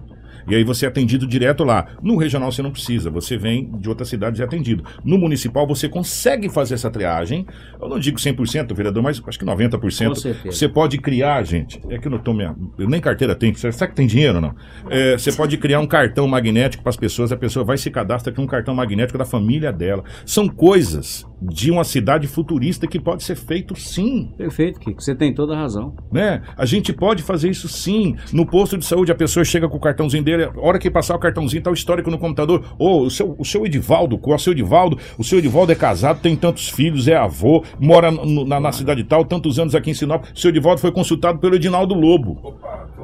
[0.48, 1.88] E aí você é atendido direto lá.
[2.02, 4.84] No regional você não precisa, você vem de outra cidade e é atendido.
[5.04, 7.46] No municipal você consegue fazer essa triagem.
[7.82, 9.80] Eu não digo 100%, vereador, mas acho que 90%.
[9.80, 10.56] Com certeza.
[10.56, 11.82] Você pode criar, gente.
[11.90, 13.56] É que eu não tô minha, eu nem carteira tenho.
[13.56, 14.56] Será que tem dinheiro ou não?
[14.90, 17.32] É, você pode criar um cartão magnético para as pessoas.
[17.32, 20.04] A pessoa vai se cadastra com um cartão magnético da família dela.
[20.26, 24.34] São coisas de uma cidade futurista que pode ser feito sim.
[24.38, 25.02] Perfeito, Kiko.
[25.02, 25.96] Você tem toda a razão.
[26.12, 26.42] Né?
[26.58, 28.16] A gente pode fazer isso sim.
[28.32, 31.16] No posto de saúde, a pessoa chega com o cartãozinho dele, a hora que passar
[31.16, 32.64] o cartãozinho, tá o histórico no computador.
[32.78, 34.98] Ô, o, seu, o seu Edivaldo, qual é o seu Edivaldo?
[35.18, 39.04] O seu Edivaldo é casado, tem tantos filhos, é avô, mora no- na, na cidade
[39.04, 40.26] tal, tantos anos aqui em Sinop.
[40.36, 42.56] O seu Edivaldo foi consultado pelo Edinaldo Lobo.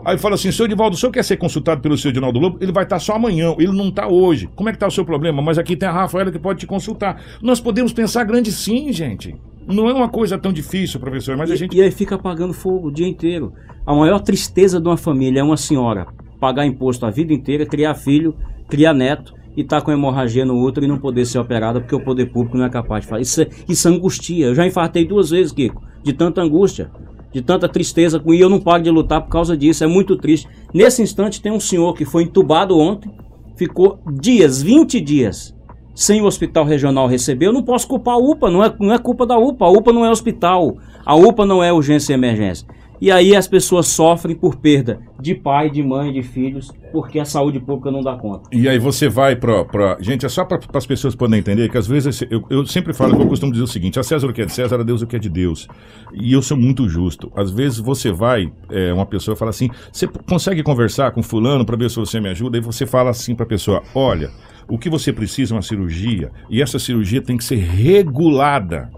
[0.04, 2.58] Aí fala assim, seu Edivaldo, o senhor quer ser consultado pelo seu Edinaldo Lobo?
[2.60, 4.50] Ele vai estar só amanhã, ele não está hoje.
[4.56, 5.42] Como é que está o seu problema?
[5.42, 7.22] Mas aqui tem a Rafaela que pode te consultar.
[7.42, 9.36] Nós podemos pensar grande sim, gente.
[9.68, 11.78] Não é uma coisa tão difícil, professor, mas a e, gente...
[11.78, 13.54] e aí fica apagando fogo o dia inteiro.
[13.86, 16.08] A maior tristeza de uma família é uma senhora
[16.42, 18.36] pagar imposto a vida inteira, criar filho,
[18.68, 22.04] criar neto e tá com hemorragia no útero e não poder ser operada porque o
[22.04, 23.22] poder público não é capaz de fazer.
[23.22, 24.48] Isso, é- isso angustia.
[24.48, 26.90] Eu já infartei duas vezes, Kiko, de tanta angústia,
[27.32, 29.84] de tanta tristeza com e eu não paro de lutar por causa disso.
[29.84, 30.48] É muito triste.
[30.74, 33.12] Nesse instante tem um senhor que foi entubado ontem,
[33.56, 35.56] ficou dias, 20 dias
[35.94, 38.98] sem o hospital regional receber, eu não posso culpar a UPA, não é, não é
[38.98, 42.66] culpa da UPA, a UPA não é hospital, a UPA não é urgência e emergência.
[43.02, 47.26] E aí as pessoas sofrem por perda de pai, de mãe, de filhos, porque a
[47.26, 48.48] saúde pública não dá conta.
[48.52, 49.66] E aí você vai pra.
[49.66, 49.98] pra...
[50.00, 53.20] Gente, é só para as pessoas poderem entender que às vezes eu, eu sempre falo,
[53.20, 55.08] eu costumo dizer o seguinte: a César o que é de César, a Deus o
[55.08, 55.68] que é de Deus.
[56.14, 57.32] E eu sou muito justo.
[57.36, 61.76] Às vezes você vai, é, uma pessoa fala assim: você consegue conversar com fulano para
[61.76, 62.60] ver se você me ajuda?
[62.60, 64.30] E você fala assim para a pessoa: olha,
[64.68, 68.92] o que você precisa é uma cirurgia, e essa cirurgia tem que ser regulada.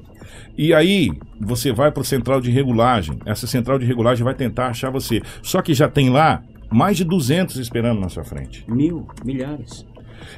[0.58, 3.18] E aí, você vai para a central de regulagem.
[3.26, 5.22] Essa central de regulagem vai tentar achar você.
[5.42, 8.64] Só que já tem lá mais de 200 esperando na sua frente.
[8.68, 9.86] Mil, milhares.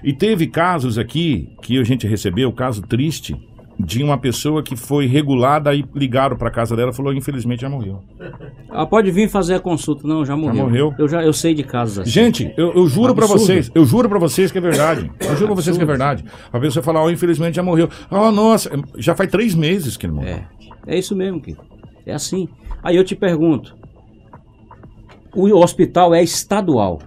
[0.03, 3.35] E teve casos aqui que a gente recebeu, caso triste,
[3.79, 7.69] de uma pessoa que foi regulada e ligaram para casa dela e falou: infelizmente já
[7.69, 8.01] morreu.
[8.69, 10.07] Ah, pode vir fazer a consulta.
[10.07, 10.63] Não, já morreu.
[10.63, 10.93] morreu?
[10.97, 12.09] Eu já eu sei de casos assim.
[12.09, 13.39] Gente, eu, eu juro Absurdo.
[13.39, 15.11] vocês, eu juro pra vocês que é verdade.
[15.19, 16.25] Eu juro pra vocês que é verdade.
[16.51, 17.89] A pessoa fala, ó, infelizmente já morreu.
[18.09, 20.39] Oh, nossa, já faz três meses que ele morreu.
[20.87, 21.65] É isso mesmo, Kiko.
[22.05, 22.47] É assim.
[22.83, 23.75] Aí eu te pergunto:
[25.33, 26.99] o hospital é estadual.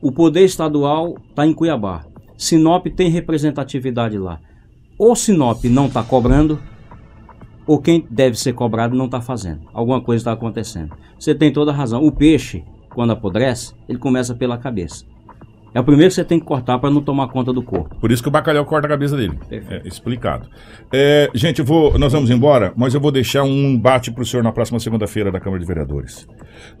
[0.00, 2.04] O poder estadual está em Cuiabá.
[2.36, 4.38] Sinop tem representatividade lá.
[4.98, 6.58] Ou Sinop não está cobrando,
[7.66, 9.60] ou quem deve ser cobrado não está fazendo.
[9.72, 10.94] Alguma coisa está acontecendo.
[11.18, 12.04] Você tem toda a razão.
[12.04, 15.04] O peixe, quando apodrece, ele começa pela cabeça.
[15.74, 17.94] É o primeiro que você tem que cortar para não tomar conta do corpo.
[18.00, 19.38] Por isso que o bacalhau corta a cabeça dele.
[19.50, 20.48] É, explicado.
[20.90, 24.42] É, gente, vou, nós vamos embora, mas eu vou deixar um embate para o senhor
[24.42, 26.26] na próxima segunda-feira da Câmara de Vereadores.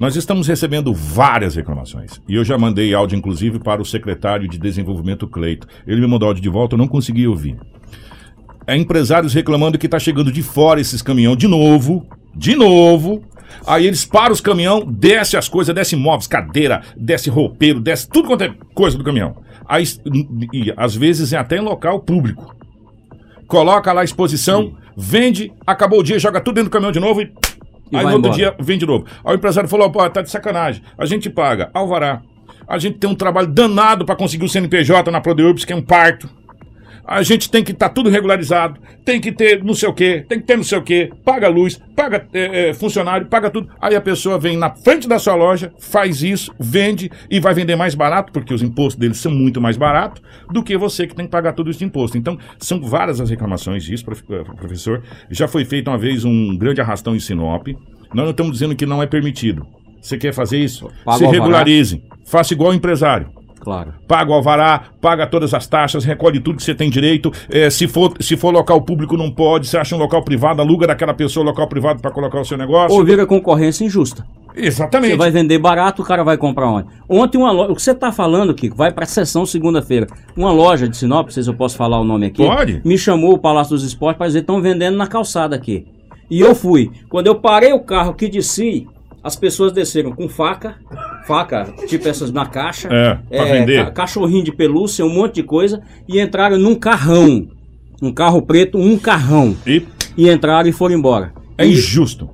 [0.00, 2.20] Nós estamos recebendo várias reclamações.
[2.26, 5.68] E eu já mandei áudio, inclusive, para o secretário de Desenvolvimento, Cleito.
[5.86, 7.58] Ele me mandou áudio de volta, eu não consegui ouvir.
[8.68, 13.24] É empresários reclamando que está chegando de fora esses caminhão de novo, de novo.
[13.66, 18.28] Aí eles param os caminhão, desce as coisas, desce móveis, cadeira, desce roupeiro, desce tudo
[18.28, 19.36] quanto é coisa do caminhão.
[19.66, 19.84] Aí,
[20.52, 22.54] e, às vezes é até em local público.
[23.46, 27.22] Coloca lá a exposição, vende, acabou o dia, joga tudo dentro do caminhão de novo
[27.22, 27.32] e.
[27.90, 28.34] E aí no outro embora.
[28.34, 29.06] dia vende de novo.
[29.24, 30.82] Aí o empresário falou: pô, tá de sacanagem.
[30.98, 32.20] A gente paga, alvará.
[32.66, 35.80] A gente tem um trabalho danado para conseguir o CNPJ na Prodeurbs, que é um
[35.80, 36.28] parto.
[37.08, 40.38] A gente tem que estar tudo regularizado, tem que ter não sei o quê, tem
[40.38, 43.70] que ter não sei o quê, paga luz, paga é, é, funcionário, paga tudo.
[43.80, 47.76] Aí a pessoa vem na frente da sua loja, faz isso, vende e vai vender
[47.76, 50.20] mais barato, porque os impostos deles são muito mais baratos
[50.52, 52.18] do que você que tem que pagar tudo isso de imposto.
[52.18, 55.02] Então, são várias as reclamações disso, eh, professor.
[55.30, 57.68] Já foi feito uma vez um grande arrastão em Sinop.
[58.12, 59.66] Nós não estamos dizendo que não é permitido.
[59.98, 60.90] Você quer fazer isso?
[61.06, 62.02] Paga Se regularize.
[62.26, 63.37] Faça igual o empresário.
[63.58, 63.94] Claro.
[64.06, 67.32] Paga o alvará, paga todas as taxas, recolhe tudo que você tem direito.
[67.50, 69.66] É, se, for, se for local público, não pode.
[69.66, 72.96] Se acha um local privado, aluga daquela pessoa local privado para colocar o seu negócio.
[72.96, 74.24] Ou vira concorrência injusta.
[74.54, 75.12] Exatamente.
[75.12, 76.88] Você vai vender barato, o cara vai comprar onde?
[77.08, 80.06] Ontem uma loja, o que você está falando, Kiko, vai para a sessão segunda-feira.
[80.36, 82.44] Uma loja de Sinop, não sei se eu posso falar o nome aqui.
[82.44, 82.82] Pode.
[82.84, 85.86] Me chamou o Palácio dos Esportes para dizer estão vendendo na calçada aqui.
[86.30, 86.90] E eu fui.
[87.08, 88.86] Quando eu parei o carro que desci,
[89.22, 90.76] as pessoas desceram com faca,
[91.28, 93.84] faca, tipo essas na caixa, É, pra vender.
[93.84, 97.46] ca- cachorrinho de pelúcia, um monte de coisa, e entraram num carrão.
[98.00, 99.54] Um carro preto, um carrão.
[99.66, 99.82] E,
[100.30, 101.32] entraram e foram embora.
[101.58, 102.30] É E injusto.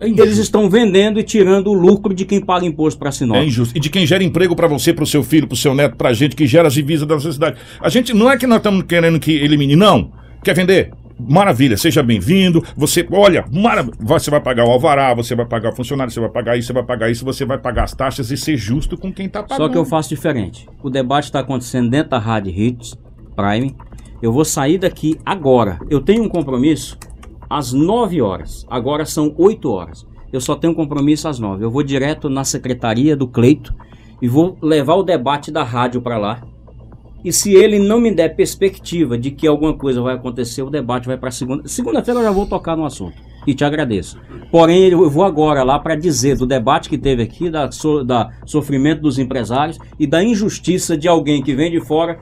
[0.00, 3.36] Eles estão vendendo e tirando o lucro de quem paga imposto para Sinop.
[3.36, 3.76] É injusto.
[3.76, 6.34] E de quem gera emprego pra você, pro seu filho, pro seu neto, pra gente,
[6.34, 7.56] que gera as divisas da sociedade.
[7.80, 10.10] A gente não é que nós estamos querendo que elimine, não.
[10.42, 10.90] Quer vender?
[11.18, 12.62] Maravilha, seja bem-vindo.
[12.76, 16.28] Você, olha, marav você vai pagar o alvará, você vai pagar o funcionário, você vai
[16.28, 19.12] pagar isso, você vai pagar isso, você vai pagar as taxas e ser justo com
[19.12, 19.66] quem tá pagando.
[19.66, 20.68] Só que eu faço diferente.
[20.82, 22.94] O debate está acontecendo dentro da Rádio Hits
[23.36, 23.76] Prime.
[24.20, 25.78] Eu vou sair daqui agora.
[25.88, 26.98] Eu tenho um compromisso
[27.48, 28.66] às 9 horas.
[28.68, 30.06] Agora são 8 horas.
[30.32, 31.64] Eu só tenho um compromisso às 9.
[31.64, 33.72] Eu vou direto na secretaria do Cleito
[34.20, 36.42] e vou levar o debate da rádio para lá.
[37.24, 41.06] E se ele não me der perspectiva de que alguma coisa vai acontecer, o debate
[41.06, 41.66] vai para segunda.
[41.66, 43.14] Segunda-feira eu já vou tocar no assunto.
[43.46, 44.18] E te agradeço.
[44.50, 48.30] Porém, eu vou agora lá para dizer do debate que teve aqui, da, so- da
[48.46, 52.18] sofrimento dos empresários e da injustiça de alguém que vem de fora.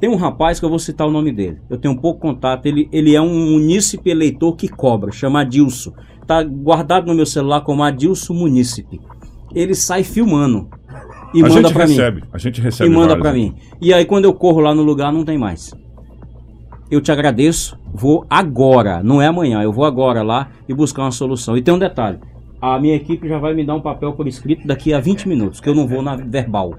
[0.00, 1.58] Tem um rapaz que eu vou citar o nome dele.
[1.70, 2.66] Eu tenho um pouco contato.
[2.66, 5.92] Ele, ele é um munícipe eleitor que cobra, chama Adilson.
[6.26, 9.00] Tá guardado no meu celular como Adilson Munícipe.
[9.54, 10.68] Ele sai filmando
[11.34, 13.54] e a manda para mim recebe, a gente recebe e manda pra mim.
[13.80, 15.74] E aí quando eu corro lá no lugar não tem mais.
[16.90, 21.10] Eu te agradeço, vou agora, não é amanhã, eu vou agora lá e buscar uma
[21.10, 21.56] solução.
[21.56, 22.18] E tem um detalhe,
[22.60, 25.60] a minha equipe já vai me dar um papel por escrito daqui a 20 minutos,
[25.60, 26.74] que eu não vou na verbal.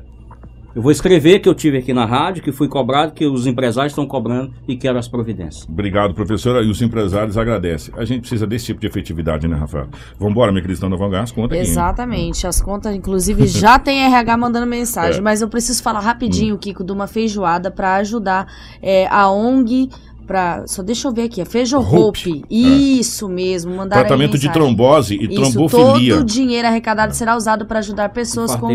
[0.76, 3.93] Eu vou escrever que eu tive aqui na rádio, que fui cobrado, que os empresários
[3.93, 5.65] estão cobrando e quero as providências.
[5.69, 6.61] Obrigado, professora.
[6.61, 7.93] E os empresários agradecem.
[7.97, 9.88] A gente precisa desse tipo de efetividade, né, Rafael?
[10.19, 11.63] Vambora, minha querida, não vão ganhar as contas hein?
[11.63, 12.45] Exatamente.
[12.45, 15.23] As contas, inclusive, já tem RH mandando mensagem, É.
[15.23, 18.45] mas eu preciso falar rapidinho, Kiko, de uma feijoada pra ajudar
[18.82, 19.89] é, a ONG.
[20.26, 22.43] Pra, só deixa eu ver aqui, a Feijo Hope.
[22.49, 26.13] Isso mesmo, mandaram aí Tratamento de trombose e Isso, trombofilia.
[26.15, 28.67] todo o dinheiro arrecadado será usado para ajudar pessoas com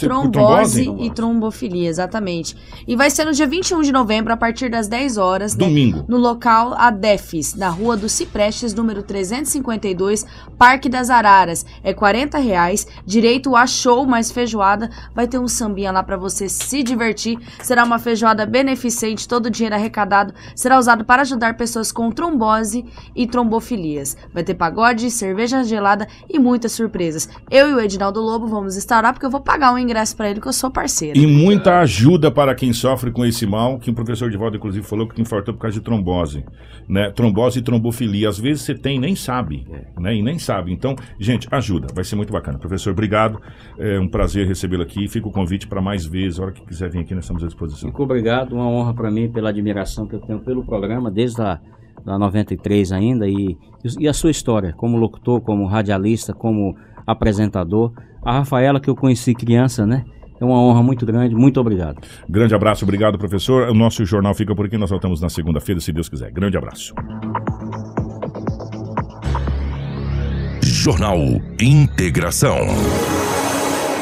[0.00, 0.94] trombose?
[1.00, 2.56] e trombofilia, exatamente.
[2.86, 6.04] E vai ser no dia 21 de novembro, a partir das 10 horas, né, Domingo.
[6.08, 10.24] no local Adefes, na rua do Ciprestes, número 352,
[10.56, 11.64] Parque das Araras.
[11.82, 14.90] É 40 reais, direito a show mais feijoada.
[15.14, 17.38] Vai ter um sambinha lá para você se divertir.
[17.62, 22.84] Será uma feijoada beneficente, todo o dinheiro arrecadado será usado para ajudar pessoas com trombose
[23.16, 24.16] e trombofilias.
[24.34, 27.26] Vai ter pagode, cerveja gelada e muitas surpresas.
[27.50, 30.30] Eu e o Edinaldo Lobo vamos estar lá porque eu vou pagar um ingresso para
[30.30, 31.18] ele que eu sou parceiro.
[31.18, 34.86] E muita ajuda para quem sofre com esse mal, que o professor de volta, inclusive,
[34.86, 36.44] falou que infartou por causa de trombose.
[36.86, 37.10] Né?
[37.10, 38.28] Trombose e trombofilia.
[38.28, 39.66] Às vezes você tem e nem sabe.
[39.98, 40.16] Né?
[40.16, 40.72] E nem sabe.
[40.72, 41.86] Então, gente, ajuda.
[41.94, 42.58] Vai ser muito bacana.
[42.58, 43.40] Professor, obrigado.
[43.78, 45.08] É um prazer recebê-lo aqui.
[45.08, 46.38] Fica o convite para mais vezes.
[46.38, 47.88] A hora que quiser vir aqui, nós estamos à disposição.
[47.88, 51.60] Fico obrigado, uma honra para mim pela admiração que eu tenho pelo programa, desde a
[52.04, 53.56] da 93 ainda, e,
[53.98, 56.76] e a sua história, como locutor, como radialista, como
[57.06, 57.92] apresentador.
[58.22, 60.04] A Rafaela, que eu conheci criança, né?
[60.40, 61.98] É uma honra muito grande, muito obrigado.
[62.28, 63.68] Grande abraço, obrigado, professor.
[63.70, 64.76] O nosso jornal fica por aqui.
[64.76, 66.30] Nós voltamos na segunda-feira, se Deus quiser.
[66.30, 66.94] Grande abraço.
[70.62, 71.18] Jornal
[71.60, 72.58] Integração.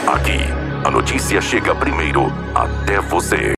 [0.09, 0.39] Aqui,
[0.85, 3.51] a notícia chega primeiro até você.